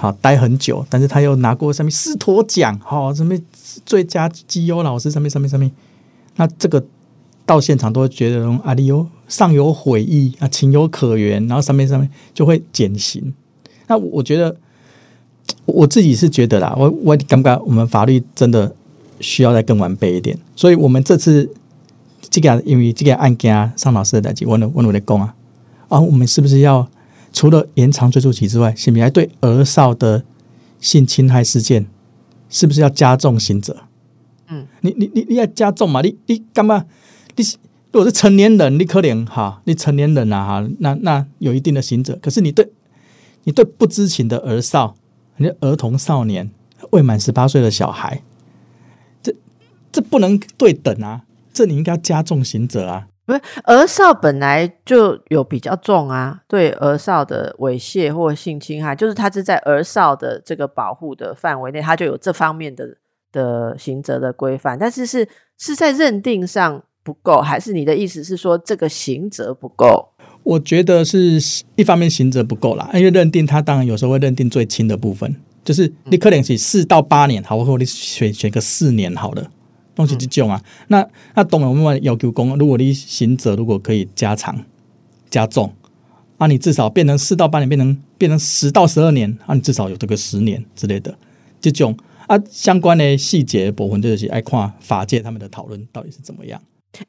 [0.00, 3.36] 好，待很久，但是他又拿过上面师托奖，好，什么
[3.84, 5.72] 最佳绩优老师，上面上面上面，
[6.36, 6.86] 那这个
[7.44, 13.34] 到现场都会觉得阿里有尚有悔意啊，情有可原，然后上面上面就会减刑。
[13.88, 14.56] 那我觉得
[15.66, 18.74] 我自己是觉得啦，我我感觉我们法律真的
[19.20, 21.50] 需要再更完备一点，所以我们这次
[22.30, 25.34] 这个因为这个案件啊，尚老师的代际，我我我在讲啊，
[25.88, 26.88] 啊，我们是不是要？
[27.30, 30.24] 除了延长追诉期之外，是不是还对儿少的
[30.80, 31.86] 性侵害事件，
[32.48, 33.76] 是不是要加重刑责？
[34.48, 36.00] 嗯，你你你你要加重嘛？
[36.00, 36.86] 你你干嘛？
[37.36, 37.44] 你
[37.92, 42.18] 如果是成年人，你可怜哈，你成年人啊哈，那那有一定的刑责。
[42.22, 42.66] 可是你对
[43.44, 44.96] 你对不知情的儿少，
[45.38, 46.50] 你儿童少年
[46.90, 48.22] 未满十八岁的小孩，
[49.22, 49.34] 这
[49.90, 51.22] 这不能对等啊！
[51.52, 53.08] 这你应该加重刑责啊！
[53.24, 62.96] 不是儿少本来就有比较重啊，对儿少的猥亵或性侵害，就是他是在儿少的这个保护的范围内，他就有这方面的
[63.30, 64.78] 的刑责的规范。
[64.78, 70.08] 但是是是在认定上不够，还是你的意思是说这个刑责不够？
[70.48, 71.38] 我觉得是
[71.76, 79.50] 一方面刑责不够啦，因为认定他当然有时候会认定最轻的部分，就是你可能是四到八年，好，或者你选选个四年好了。
[79.94, 84.64] 东西这种啊，那那当然我们要求公，如果你刑责如果可以加长
[85.28, 85.70] 加重，
[86.38, 91.14] 啊，你至少变成四到八年，变成变成十到十二年，啊，你至少有这个十年之类的
[91.60, 91.94] 这种
[92.26, 96.58] 啊，相关的细节部分就是爱看法界他们的讨论到底是怎么样。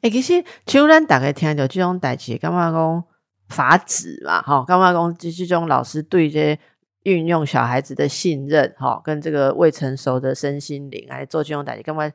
[0.02, 3.04] 哎，其实像咱大概听到这种代志，干嘛讲
[3.50, 4.40] 法子嘛？
[4.40, 6.58] 哈，干嘛讲这种老师对这
[7.02, 12.10] 运用小孩子的信任，哈，跟这个未成熟的身心灵来做这种代志，干嘛？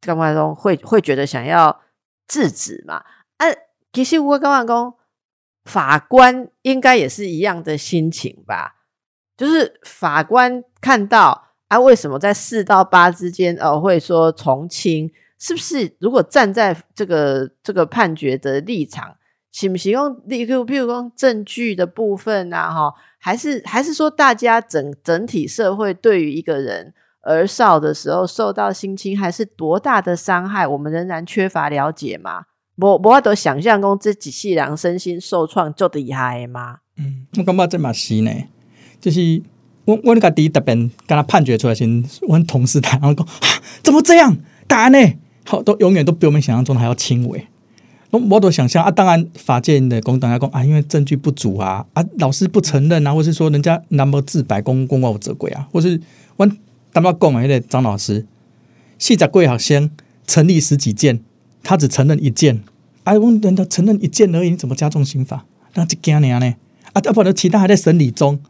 [0.00, 1.80] 干嘛中会会觉得想要
[2.26, 3.04] 制止嘛？
[3.36, 3.46] 啊，
[3.92, 4.94] 其实我刚刚讲
[5.64, 8.76] 法官应该也是一样的心情吧？
[9.36, 15.12] 就是法官看到啊，为什么在四到八之间哦会说从轻？
[15.38, 19.16] 是不是如果站在这个这个判决的立场，
[19.52, 22.70] 行不行用例如譬如说证据的部分啊？
[22.70, 26.94] 哈，还是还是说大家整整体社会对于一个人？
[27.22, 30.66] 儿少的时候受到性侵害是多大的伤害？
[30.66, 32.44] 我们仍然缺乏了解吗？
[32.76, 36.78] 我我都想象中这几细人身心受创就厉害吗？
[36.96, 38.30] 嗯，我感觉这嘛是呢，
[39.02, 39.42] 就是
[39.84, 43.26] 我我那个第一特别跟他判决出来先，我同事谈，然后讲
[43.84, 44.34] 怎么这样
[44.66, 44.98] 答案呢？
[45.44, 47.46] 好，都永远都比我们想象中的还要轻微。
[48.10, 56.00] 我我都想象啊，当然法界的公等下讲啊，因为证据不足啊，啊老师不承认啊，或是说人家那么自白公公告责鬼啊，或是
[56.36, 56.50] 我。
[56.92, 58.26] 他们要讲啊，那个张老师，
[58.98, 59.92] 细仔贵好先
[60.26, 61.20] 成立十几件，
[61.62, 62.64] 他只承认一件，
[63.04, 65.46] 哎，我人家承认一件而已，你怎么加重刑法？
[65.74, 66.54] 那就惊你呢？
[66.92, 68.40] 啊，要不然其他还在审理中，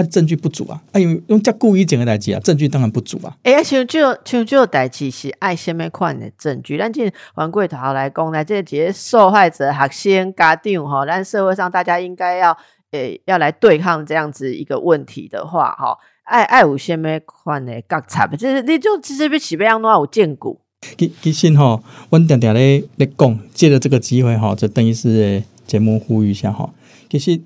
[0.00, 3.36] 啊，证据不足啊，啊，因为用叫故意讲的代志啊，证据当然不足啊。
[3.42, 6.78] 哎呀，像就像就代志是爱什么款的证据？
[6.78, 12.56] 咱进王贵头来讲来，这些受害者学生家长哈，咱社会上大家应该要
[12.92, 15.98] 诶要来对抗这样子一个问题的话，哈。
[16.22, 20.56] 爱爱有虾米款的觉察，就是你就其实比起别样都有见过。
[20.96, 26.72] 其其实吼，阮定定咧咧讲，借着这个机会吼，就等于是节目呼吁一下吼。
[27.08, 27.40] 其实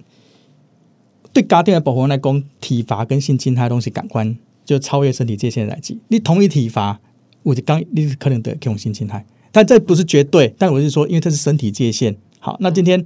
[1.35, 5.99] 对家庭的保护来讲，体罚跟性侵害东西感官就超越身体界限来记。
[6.09, 6.99] 你同意体罚，
[7.42, 10.55] 我就刚你可能得用性侵害，但这不是绝对。
[10.57, 12.16] 但我是说，因为这是身体界限。
[12.38, 13.05] 好，那今天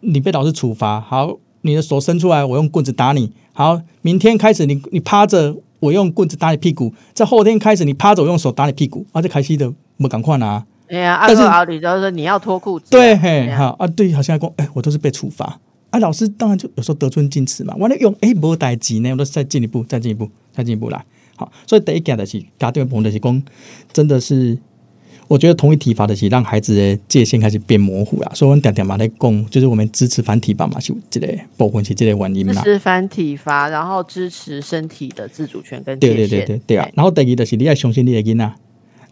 [0.00, 1.38] 你被老师处罚，好。
[1.62, 3.30] 你的手伸出来，我用棍子打你。
[3.52, 6.90] 好，明天开始你你趴着，我用棍子打你屁股。
[7.12, 9.04] 在后天开始你趴着，我用手打你屁股。
[9.12, 10.64] 啊，这开心的，我赶快拿。
[10.88, 12.86] 哎呀，但是奥利就说你要脱裤子。
[12.90, 15.60] 对，嘿，好啊，对，好像讲，哎，我都是被处罚。
[15.90, 17.74] 啊，老师当然就有时候得寸进尺嘛。
[17.76, 21.04] 完了用，哎，无代志呢，我都再进一步，再进一步，再进一步来。
[21.36, 23.42] 好，所以第一件的是家长朋友是讲，
[23.92, 24.56] 真的是
[25.26, 31.26] 我觉得同一体罚的是让孩子的界限开始变模糊啦，所以我们点点嘛在讲，就是我们支持繁体罚嘛，是这个
[31.56, 32.62] 部分是这个原因啦。
[32.62, 36.28] 支持繁体罚，然后支持身体的自主权跟对对。
[36.28, 36.88] 对对对啊！
[36.94, 38.52] 然后第二就是你要相信你的囡仔，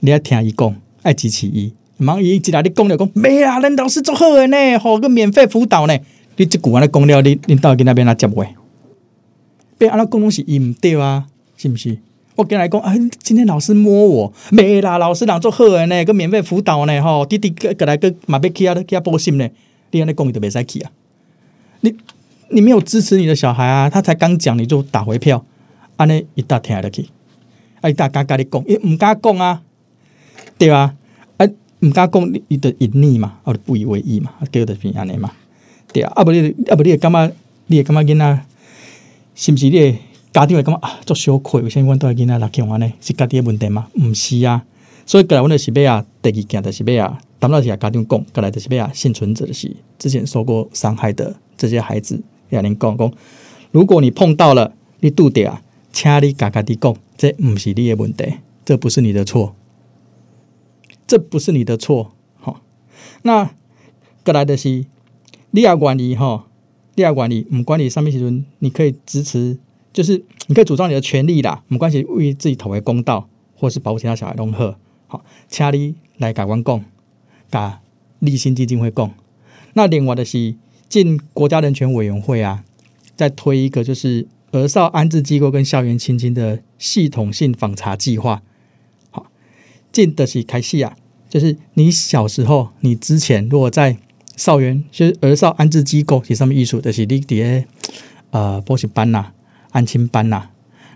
[0.00, 1.72] 你要听伊讲，爱支持伊。
[1.96, 5.98] 忙伊一来你讲了讲，没啊，恁老师做好的呢，吼个免费辅导呢。
[6.38, 8.46] 你即句安尼讲了，你恁到囡仔变哪接话？
[9.77, 11.98] 变安尼讲拢是伊毋对啊，是毋是？
[12.37, 19.48] 我跟来讲，啊，今天老师摸我，没啦，老师人做好的呢，个免费辅导呢，吼，弟弟个个来个嘛要去啊，去遐报信呢，
[19.90, 20.90] 你安尼讲伊就袂使去啊。
[21.81, 21.92] 你
[22.51, 25.44] 你没有支持你的小孩啊，他才刚讲你就打回票，
[25.96, 27.07] 安尼一大听得去，
[27.81, 29.62] 啊，伊大敢甲你讲，伊毋敢讲啊，
[30.57, 30.94] 对啊，
[31.38, 31.46] 啊，
[31.81, 35.33] 毋敢讲，伊就隐匿嘛，啊，就不以为意嘛，啊，叫就是安尼嘛，
[36.02, 37.32] 啊，啊无你啊无你会感觉，
[37.66, 38.40] 你会感觉囡仔，
[39.34, 39.98] 是毋是你会
[40.32, 42.92] 家长会感觉啊，足羞愧，为啥物阮带囡仔来用安呢？
[43.00, 43.88] 是家己的问题吗？
[43.94, 44.64] 毋是啊，
[45.06, 53.12] 所以过来阮就是要啊，第二件就是要啊，当然是啊家长讲，过来就是要啊，幸存者是之前受过伤害的这些孩子，要恁讲讲，
[53.70, 58.24] 如果你碰到了，你拄着啊，请你家家己讲，这毋是你的问题，
[58.64, 59.54] 这不是你的错，
[61.06, 62.56] 这不是你的错，吼、
[63.22, 63.50] 那
[64.24, 64.84] 过来就是
[65.50, 66.44] 你也愿意吼，
[66.94, 69.58] 你也愿意，毋管你上面时阵，你可以支持，
[69.92, 76.84] 就是你可以主张你的权利啦，没关系，为自己讨回公道，或是保护其他小孩拢好，好，请你来甲阮讲，
[77.50, 77.80] 甲
[78.18, 79.11] 立新基金会讲。
[79.74, 80.54] 那另外的是
[80.88, 82.64] 进国家人权委员会啊，
[83.16, 88.42] 再推一个就是儿少安置机构跟校园亲亲的系统性访查计划。
[89.11, 89.26] 好，
[89.92, 90.96] 进的是开始啊，
[91.28, 93.98] 就是你小时候，你之前如果在
[94.38, 97.64] 少园，就是儿少安置机构，是上面艺术就是你伫个
[98.31, 99.33] 呃补习班呐、
[99.72, 100.48] 安亲班呐、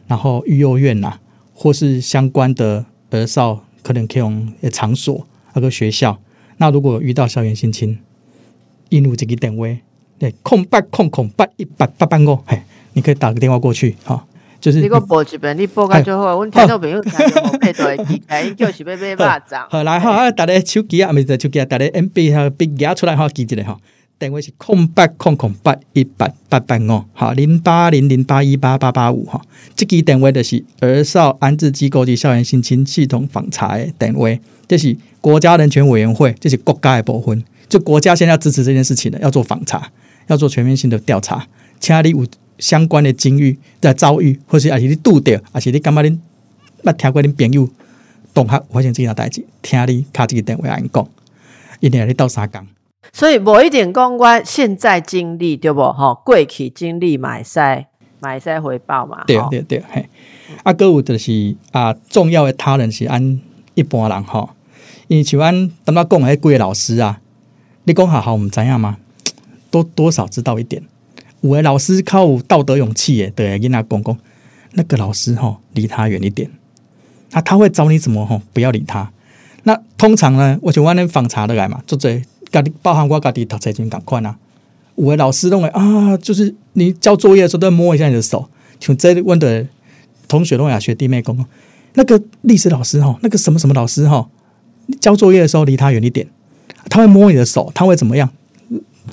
[0.06, 1.18] 然后育幼院呐、
[1.52, 6.16] 或是相关的儿少可能可以用的场所那个学校。
[6.58, 7.98] 那如果遇到校园性侵，
[8.90, 9.66] 印入这个电话，
[10.20, 14.24] 对，空八空空八一八八八五，嘿，你可以打个电话过去，哈、
[14.62, 19.66] 就是你个报一遍，你报甲最好，阮听众朋友听着无配都会记起来， 伊就是要买肉粽。
[19.68, 23.80] 好来哈，啊，大家手机啊，毋是手机啊，大家 M B 哈笔夹出来哈，记一下吼。
[24.20, 29.42] 电话是空八空空八一八八八五，好零八零零八一八八八五哈。
[29.74, 34.28] 这支电话就是儿少安置机构及校园性侵系统访查的电话，
[34.68, 37.42] 这是国家人权委员会，这是国家的部分。
[37.68, 39.90] 就国家现在要支持这件事情的，要做访查，
[40.28, 41.48] 要做全面性的调查，
[41.80, 42.24] 请你有
[42.62, 46.16] 相关的境遇的遭遇，或是也是你拄着，还是你感觉恁
[46.84, 47.68] 捌听过恁朋友
[48.32, 51.08] 同学发生这件代志，听你敲这个电话来讲，
[51.80, 52.64] 一定要你斗相共。
[53.12, 57.88] 所以无一点讲我现在经历对无吼，过去经历买赛
[58.20, 59.24] 买赛回报嘛。
[59.26, 60.08] 对对对，嘿，
[60.62, 63.40] 啊，搁有就是啊，重要的他人是按
[63.74, 64.50] 一般人吼，
[65.08, 67.20] 因为像咱当咱讲的迄几个老师啊，
[67.82, 68.98] 你讲学校毋知影吗？
[69.72, 70.80] 多多少知道一点。
[71.42, 74.18] 有的老师较有道德勇气诶，对，跟他讲讲，
[74.72, 76.50] 那个老师吼，离他远一点。
[77.32, 79.10] 那他会找你怎么吼，不要理他。
[79.64, 84.36] 那通常呢，我像阮恁访查的来嘛，做这家己包含我家己读册阵共款啊。
[84.96, 89.66] 有的老师认为啊，就是你交作业的时候都要摸一下你的手，像这问的
[90.28, 91.46] 同学拢呀学弟妹讲，
[91.94, 94.28] 那个历史老师哈，那个什么什么老师哈，
[95.00, 96.28] 交作业的时候离他远一点，
[96.90, 98.30] 他会摸你的手，他会怎么样？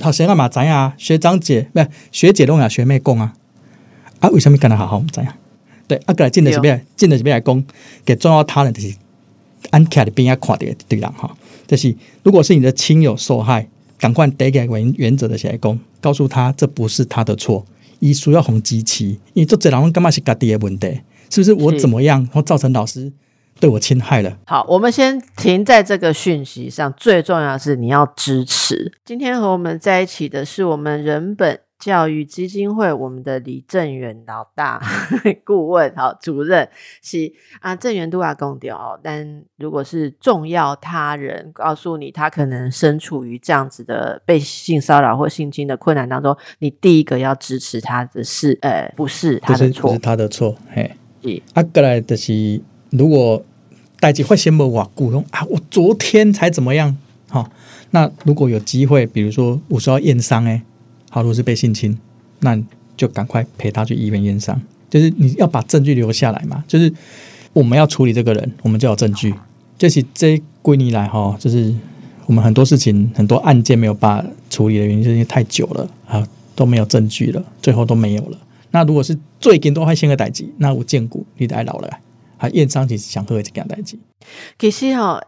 [0.02, 0.94] 好，谁干嘛知啊？
[0.98, 3.34] 学长姐不是学姐拢呀学妹讲啊，
[4.20, 5.36] 啊，为什么跟他好好唔知啊？
[5.88, 7.66] 对，啊，过来进的是咩，进的是咩来讲，
[8.06, 8.94] 给重要他人就是
[9.72, 11.32] 按徛伫边仔看的对人吼，
[11.68, 17.66] 就是如果是你的亲友受害，赶快第一个原原则的是来讲，告诉他这不是他的错，
[18.00, 23.12] 伊需要红机器，因为做这人感觉是家己的问题，是不是我怎么样，然后造成老师
[23.60, 24.38] 对我侵害了？
[24.46, 28.92] 好，我们先停在这个讯息上，最重要的是你要支持。
[29.04, 34.82] 今天和我们在一起的是我们人本教育基金会我们的李正元老大
[35.46, 36.68] 顾问，好主任
[37.02, 39.00] 是啊，正元都要公掉哦。
[39.02, 50.92] 但如果是重要他人告诉你他可能身处于这样子的被性骚扰或性侵的困难当中，你第一个要支持他的是，呃，不是他的错不是他的错，嘿。
[51.22, 53.42] 是啊，过来就是如果
[54.00, 56.96] 代志发生无偌久，讲啊，我昨天才怎么样？
[57.28, 57.50] 好、
[57.92, 60.62] 那如果有机会，比如说我说要验伤，哎，
[61.10, 61.98] 好，如果是被性侵，
[62.40, 62.64] 那你
[62.98, 64.60] 就赶快陪他去医院验伤，
[64.90, 66.92] 就是你要把证据留下来嘛，就是
[67.54, 69.34] 我们要处理这个人，我们就有证据。
[69.78, 71.74] 就是这归你来哈，就是
[72.26, 78.38] 我们很多事情很多案件没有办法处理的原因，就是因为太久了啊，都没有证据了，最后都没有了。
[78.72, 81.90] 那如果是最近都发生个代志，那我见过你得爱老了，
[82.40, 84.00] 还验伤其实想喝这件代志。
[84.58, 85.22] 其实哈、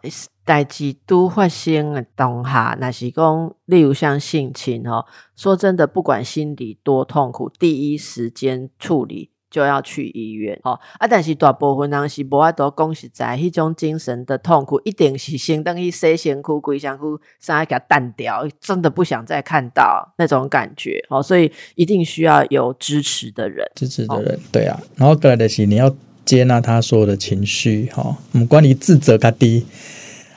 [0.45, 5.05] 代志都发生的当下，那是讲，例如像性侵哦，
[5.35, 10.79] 说真的，不管心里多痛苦，第一时间处理就要去医院哦。
[10.97, 17.03] 啊，但是大部分人是无法度讲实在，迄种精神的痛苦，一定是先等于洗身躯、跪上躯，
[17.39, 21.21] 啥给它淡掉，真的不想再看到那种感觉哦。
[21.21, 24.79] 所以一定需要有支持的人，支持的人，对啊。
[24.95, 25.93] 然后过来的是你要
[26.25, 29.65] 接纳他所有的情绪，哈，我们关于自责他低。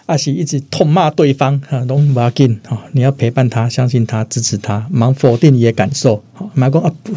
[0.06, 7.12] 阿是一直痛骂对方，哈，拢不要紧，哈，你要陪伴他，相信他，支持他，忙否定你的感受，哈，忙讲啊不，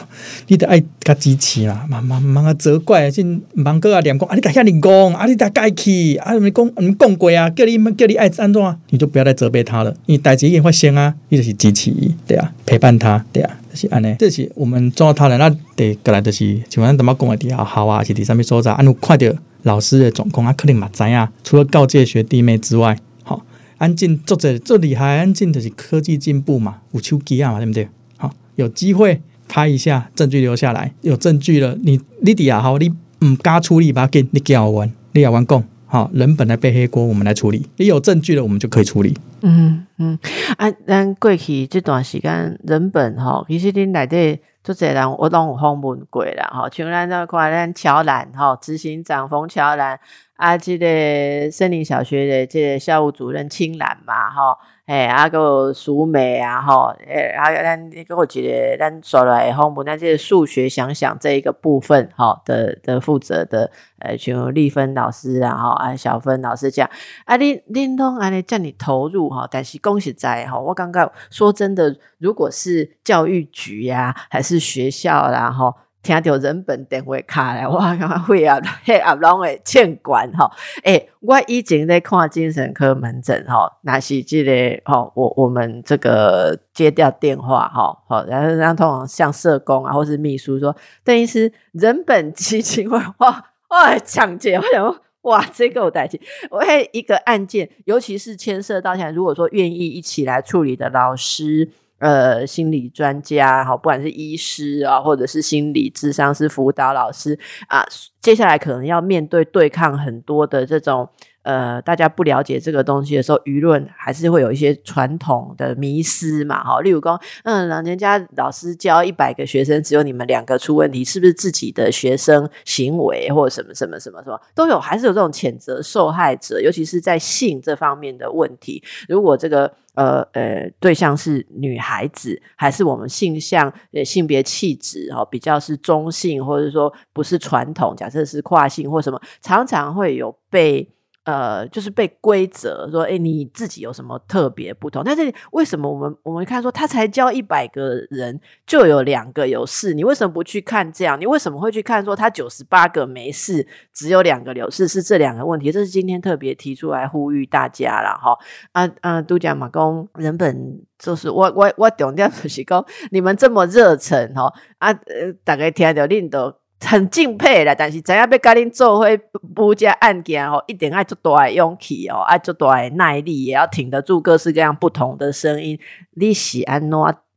[0.47, 11.91] 你得爱他支持啦，忙忙忙啊责怪，先忙哥啊两讲，啊你得向你讲，啊你得改去，啊你讲你讲过啊，叫你叫你爱安怎，你就不要再责备他了，你代志已经发生啊，你就是支持，
[12.25, 19.27] 对啊，陪伴他，对啊，就是安尼，这是我们做他人，那得过来就是像咱怎么讲的，底下好啊，是第上面所在，安有看到。
[19.63, 21.31] 老师的总控啊，肯定嘛知啊。
[21.43, 23.45] 除了告诫学弟妹之外，好，
[23.77, 27.87] 安静做者做厉害，安静就是科技进步嘛，有手机啊嘛，对不对？
[28.17, 32.89] 好，有机会拍一下，证据留下来，有证据了，你你底下好，你
[33.25, 37.65] 唔加出力把给你叫我玩，你要玩共好，人本来背黑锅，我们来处理。
[37.77, 39.13] 你有证据了，我们就可以处理。
[39.41, 40.17] 嗯嗯，
[40.57, 44.39] 啊，咱过去这段时间人本哈，其实恁内底。
[44.67, 49.97] 就这人我拢有访问过啦，吼，像咱那看咱乔兰吼，执行长冯乔兰，
[50.35, 54.57] 啊，这个森林小学的即个校务主任青兰嘛，吼。
[54.87, 63.69] 诶，啊个淑美啊，吼，诶，啊，咱你跟我记得，咱说来后母，那这个数学想想这一个部分，吼的的负责的，
[63.99, 66.89] 呃，像丽芬老师啊，吼，啊小芬老师讲，
[67.25, 75.75] 啊，你你拢安尼叫你投入哈，但是恭喜在哈，我刚刚说真的，如果是教育局呀，还是学校啦，吼。
[76.07, 80.49] 听到人本电话卡来，我感觉会啊，嘿阿拢会欠管吼。
[80.83, 84.51] 诶，我以前在看精神科门诊吼，那是即个
[84.85, 101.69] 吼，我我们这个接掉电话吼，好，然后让通常像社工啊，或是秘书说，邓医师人本基金 会哇哇抢劫，我想哇，这个我带起，我一个案件，尤其是牵涉到现在，如果说愿意一起来处理的老师。
[101.99, 107.37] 呃，心理专家，好，不管是医师啊，或者是心理智商师辅导老师
[107.67, 107.85] 啊，
[108.21, 111.09] 接下来可能要面对对抗很多的这种。
[111.47, 116.81] 呃，大家不了解这个东西的时候，舆论还是会有一些传统的迷失嘛，哈。
[116.81, 128.83] 例如说，嗯，人家老师教一百个学生，只有你们两个出问题，是不是自己的学生行为或什么什么什么什么都有，还是有这种谴责受害者，尤其是在性这方面的问题。
[129.07, 140.91] 如果这个呃呃对象是女孩子，还是我们性向呃性别气质哈比较是中性，或者说不是传统，假设是跨性或什么，常常会有被。
[141.27, 145.03] 呃，就是被规则说，哎，你自己有什么特别不同？
[145.03, 149.93] 但是为什么我们我们看说他才教一百个人就有两个有事？
[149.93, 151.19] 你为什么不去看这样？
[151.19, 154.87] 你为什么会去看说他九十八个没事，只有两个有事？
[154.87, 155.69] 是这两个问题？
[155.69, 158.33] 这是今天特别提出来呼吁大家了哈。
[158.71, 166.57] 啊啊，都讲马公人本就是我我我重点就是讲，你们这么热忱哈啊，呃，大概听到领导。
[166.79, 169.17] 很敬佩啦，但是怎样被家恁做会
[169.55, 175.77] 不加案件吼，一定爱做大勇气哦，爱做大耐力，也要挺得住各式各样不同的声音。
[176.13, 176.89] 你是安怎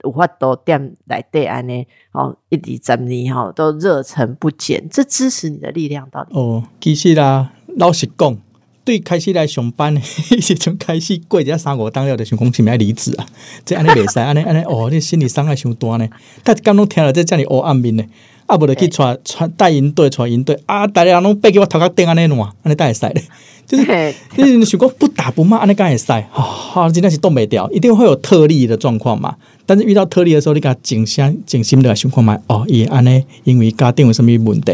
[0.04, 6.38] 有法度点来对安尼哦，一直十年吼都热忱不减，这支持你的力量到底？
[6.38, 8.36] 哦，其实啦，老实讲，
[8.84, 10.00] 对开始来上班的
[10.40, 13.26] 时阵开始过只三五当了的想讲是咪离职啊？
[13.64, 16.06] 这安尼袂使，安尼安尼哦，你心理伤害伤大呢。
[16.44, 18.04] 他刚刚听了这叫你黑暗面呢。
[18.50, 20.84] 啊，无就去带带带营队，带营队啊！
[20.84, 23.22] 大家拢背给我头壳顶安尼弄啊，安尼当会使咧。
[23.70, 26.06] 就是你想讲不打不骂，安尼敢会使？
[26.32, 29.36] 哈，真正是冻袂掉，一定会有特例的状况嘛。
[29.64, 34.72] 但是遇到特例的时候，你甲静心静心的情况嘛，哦，伊安尼因为家庭有什么问题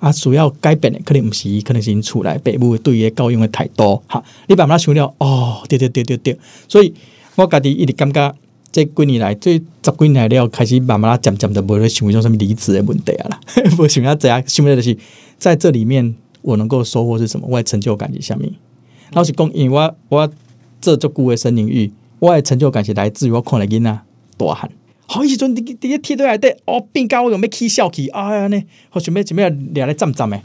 [0.00, 0.10] 啊？
[0.10, 4.02] 需要改变的可能毋是，可能是因厝内父母对伊教养的太多。
[4.06, 6.94] 哈，你慢慢想了，哦，对对对对对，所以
[7.34, 8.34] 我家己一直感觉。
[8.70, 13.40] 这几年来，这十几年了，开始慢慢渐渐的无咧想种什么离职的问题啊啦，
[13.78, 14.96] 无想要怎样，想要的是
[15.38, 17.46] 在这里面我能够收获是什么？
[17.48, 18.58] 我的成就感是虾米？
[19.12, 20.30] 老实讲，因为我我
[20.80, 23.98] 这足久的森林域，我的成就感是来自于我看了囡仔
[24.36, 24.70] 大汉。
[25.06, 28.08] 好时阵，伫伫铁堆内底，哦，变高我有没起笑起？
[28.08, 28.62] 哎呀呢，
[28.92, 30.42] 我准备准备俩来站站诶。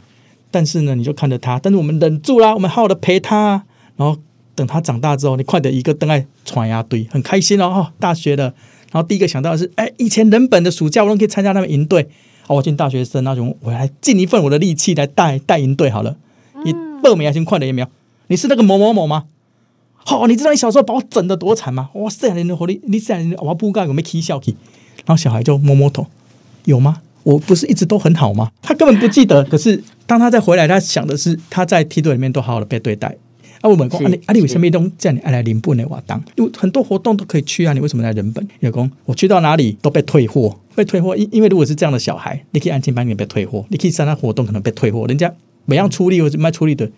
[0.50, 3.64] 但是呢，你就看着他，但是我们忍住啦，我们好好的陪他，
[3.96, 4.18] 然后。
[4.54, 7.92] 等他长大之后，你快点一个灯爱传呀堆，很开心哦。
[7.98, 8.44] 大学的，
[8.92, 12.08] 然后第一个想到的是，哎，以前人本的暑假我都可以参加他们营队。
[12.46, 16.16] 哦，我进大学生那种，我来尽一份我的力气来带带营队好了。
[16.64, 17.88] 你报名还先快点有没有？
[18.26, 19.24] 你是那个某某某吗？
[19.96, 21.88] 好，你知道你小时候把我整的多惨吗？
[21.94, 24.52] 哇塞，你的活力，你现在我不干，我没有起笑去？
[25.06, 26.06] 然后小孩就摸摸头，
[26.64, 27.00] 有吗？
[27.22, 28.50] 我不是一直都很好吗？
[28.60, 29.42] 他根本不记得。
[29.44, 33.16] 可是当他再回来，他想的是他在梯队里面都好好的被对待。
[33.64, 36.22] 啊，我们讲，啊你啊你为什么都叫你爱来林本的瓦当？
[36.36, 38.46] 因为很多活动都可以去啊，你为什么来人本？
[38.60, 41.16] 有讲，我去到哪里都被退货，被退货。
[41.16, 45.32] 因因为如果是这样的小孩，你可以安静班里被退货，你可以参加活动可能被退货，人家
[45.64, 46.90] 每样出力或者卖出力的，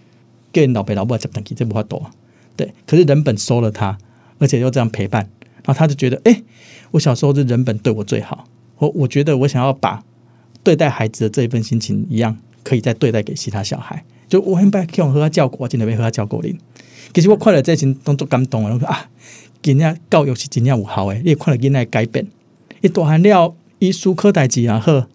[0.51, 2.11] 给老爸老婆接等起，这不法多。
[2.57, 3.97] 对，可是人本收了他，
[4.41, 5.23] 而且又这样陪伴，
[5.63, 6.43] 然后他就觉得，哎，
[6.91, 8.49] 我小时候是人本对我最好，
[8.79, 10.03] 我我觉得我想要把
[10.65, 14.03] 对待孩子的这一份心情一样，可以再对待给其他小孩。
[14.29, 16.57] 就我很拜向和他照顾，我今天要和他照顾你。
[17.15, 19.09] 其实我看了这些动作感动啊，我说啊，
[19.63, 22.27] 囡仔教育是真正有效诶，你看了囡仔改变，
[22.83, 25.07] 伊大汉了，伊思考代志也好，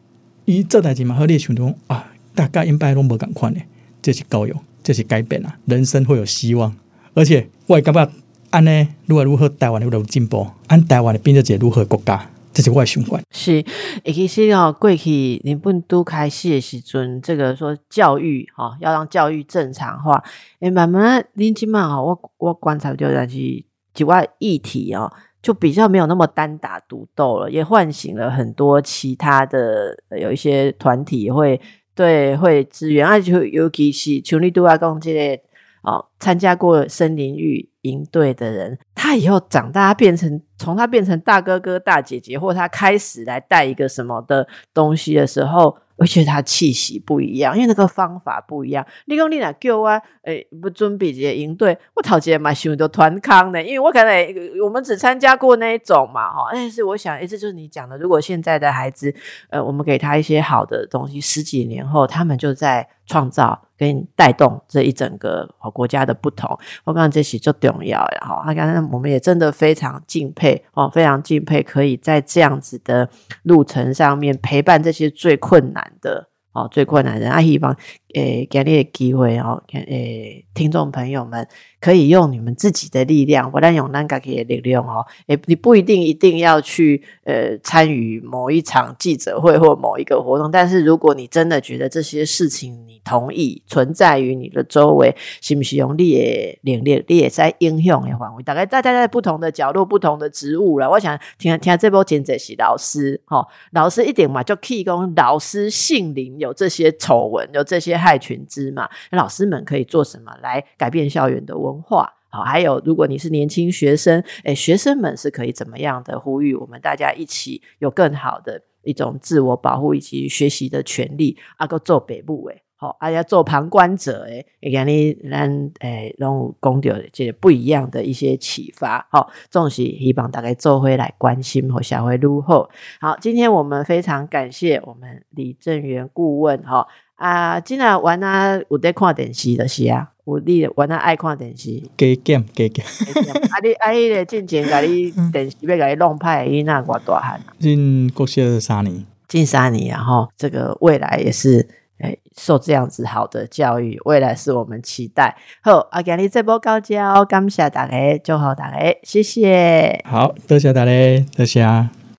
[0.45, 3.65] 伊做代志嘛好，你想讲啊，大家应该拢无共款诶，
[4.01, 6.75] 这是教育，这是改变啊，人生会有希望。
[7.13, 8.09] 而且我也感觉
[8.49, 13.19] 安呢，如何如何台湾如何进步，按台湾的变成一个如何国家，这是我的想法。
[13.31, 13.63] 是，
[14.05, 20.23] 其实哦，过去日本都开始的时阵，这个说教育哈，要让教育正常化，
[20.59, 31.59] 诶，慢慢恁即嘛哦，我我观察到是几外议题哦，就比较没有那么单打独斗了，也唤醒了很多其他的有一些团体会
[31.95, 35.43] 对会支援，而且尤其是像你都要讲这个。
[35.83, 45.77] 哦，参加过森林浴营队的人，他以后长大变成从他变成大哥哥、大姐姐，或他开始来带一个什么的东西的时候。
[45.97, 48.83] 我觉得他气息不一样，因为那个方法不一样。
[49.05, 49.87] 你讲你俩叫我
[50.23, 54.27] 诶不准备这些营队，我头前嘛想到团康的，因为我可能
[54.65, 56.49] 我们只参加过那一种嘛哈。
[56.53, 59.13] 但是我想，诶，这就是你讲的，如果现在的孩子，
[59.51, 66.49] 呃，我们给他一些好的东西，十几年后他们就在创造跟带动这一整个国家的不同。
[66.85, 68.41] 我刚刚这些就重要呀哈。
[68.45, 73.09] 他刚刚我们也真的非常敬佩哦，非常敬佩，可以在这样子的
[73.43, 75.91] 路程上面陪伴这些最困难。
[76.01, 77.75] 的哦，最困难的啊，希望
[78.13, 81.47] 诶给你的机会哦，诶听众朋友们
[81.79, 98.43] 可以用你们自己的力量，不但用咱家己的力量哦，诶你不一定一定要去呃参与某一场记者会或某一个活动，但是如果你真的觉得这些事情你同意存在于你的周围，是不是用你的力量，你也在英雄的范围？
[98.43, 100.89] 大概大家在不同的角落、不同的职务了。
[100.89, 106.31] 我想听听这波简直是老师哈，老师一点嘛就可以讲老师姓林。
[106.41, 112.11] 有这些丑闻，有这些害群之马，老师们可以做什么来改变校园的文化？
[112.29, 121.37] 好，还有如果你是年轻学生，诶，学生们是可以怎么样的呼吁我们大家一起有更好的一种自我保护以及学习的权利？
[121.57, 122.63] 阿个做北部诶。
[122.77, 129.05] 好，大家做旁观者，诶，也给你咱诶，让公掉这不一样的一些启发。
[129.11, 132.67] 好，总是希望大家做回来关心和下回如何。
[132.99, 136.59] 好，今天我们非常感谢我们李正元顾问。
[136.63, 136.87] 哈
[137.21, 142.83] 啊，今日玩啊，有在看电视的是啊，有你玩啊爱看电视，加减加减。
[142.83, 147.39] 啊，你啊，迄个进前，甲你电视要甲你弄派，伊那偌大汉？
[147.59, 151.67] 近国小三年，近三年，然后这个未来也是。
[151.99, 155.37] 哎，受这样子好的教育，未来是我们期待。
[155.61, 160.03] 好，阿今日这波高教，感谢大家，祝福大家，谢谢。
[160.03, 160.91] 好，多谢大家，
[161.37, 162.00] 多谢。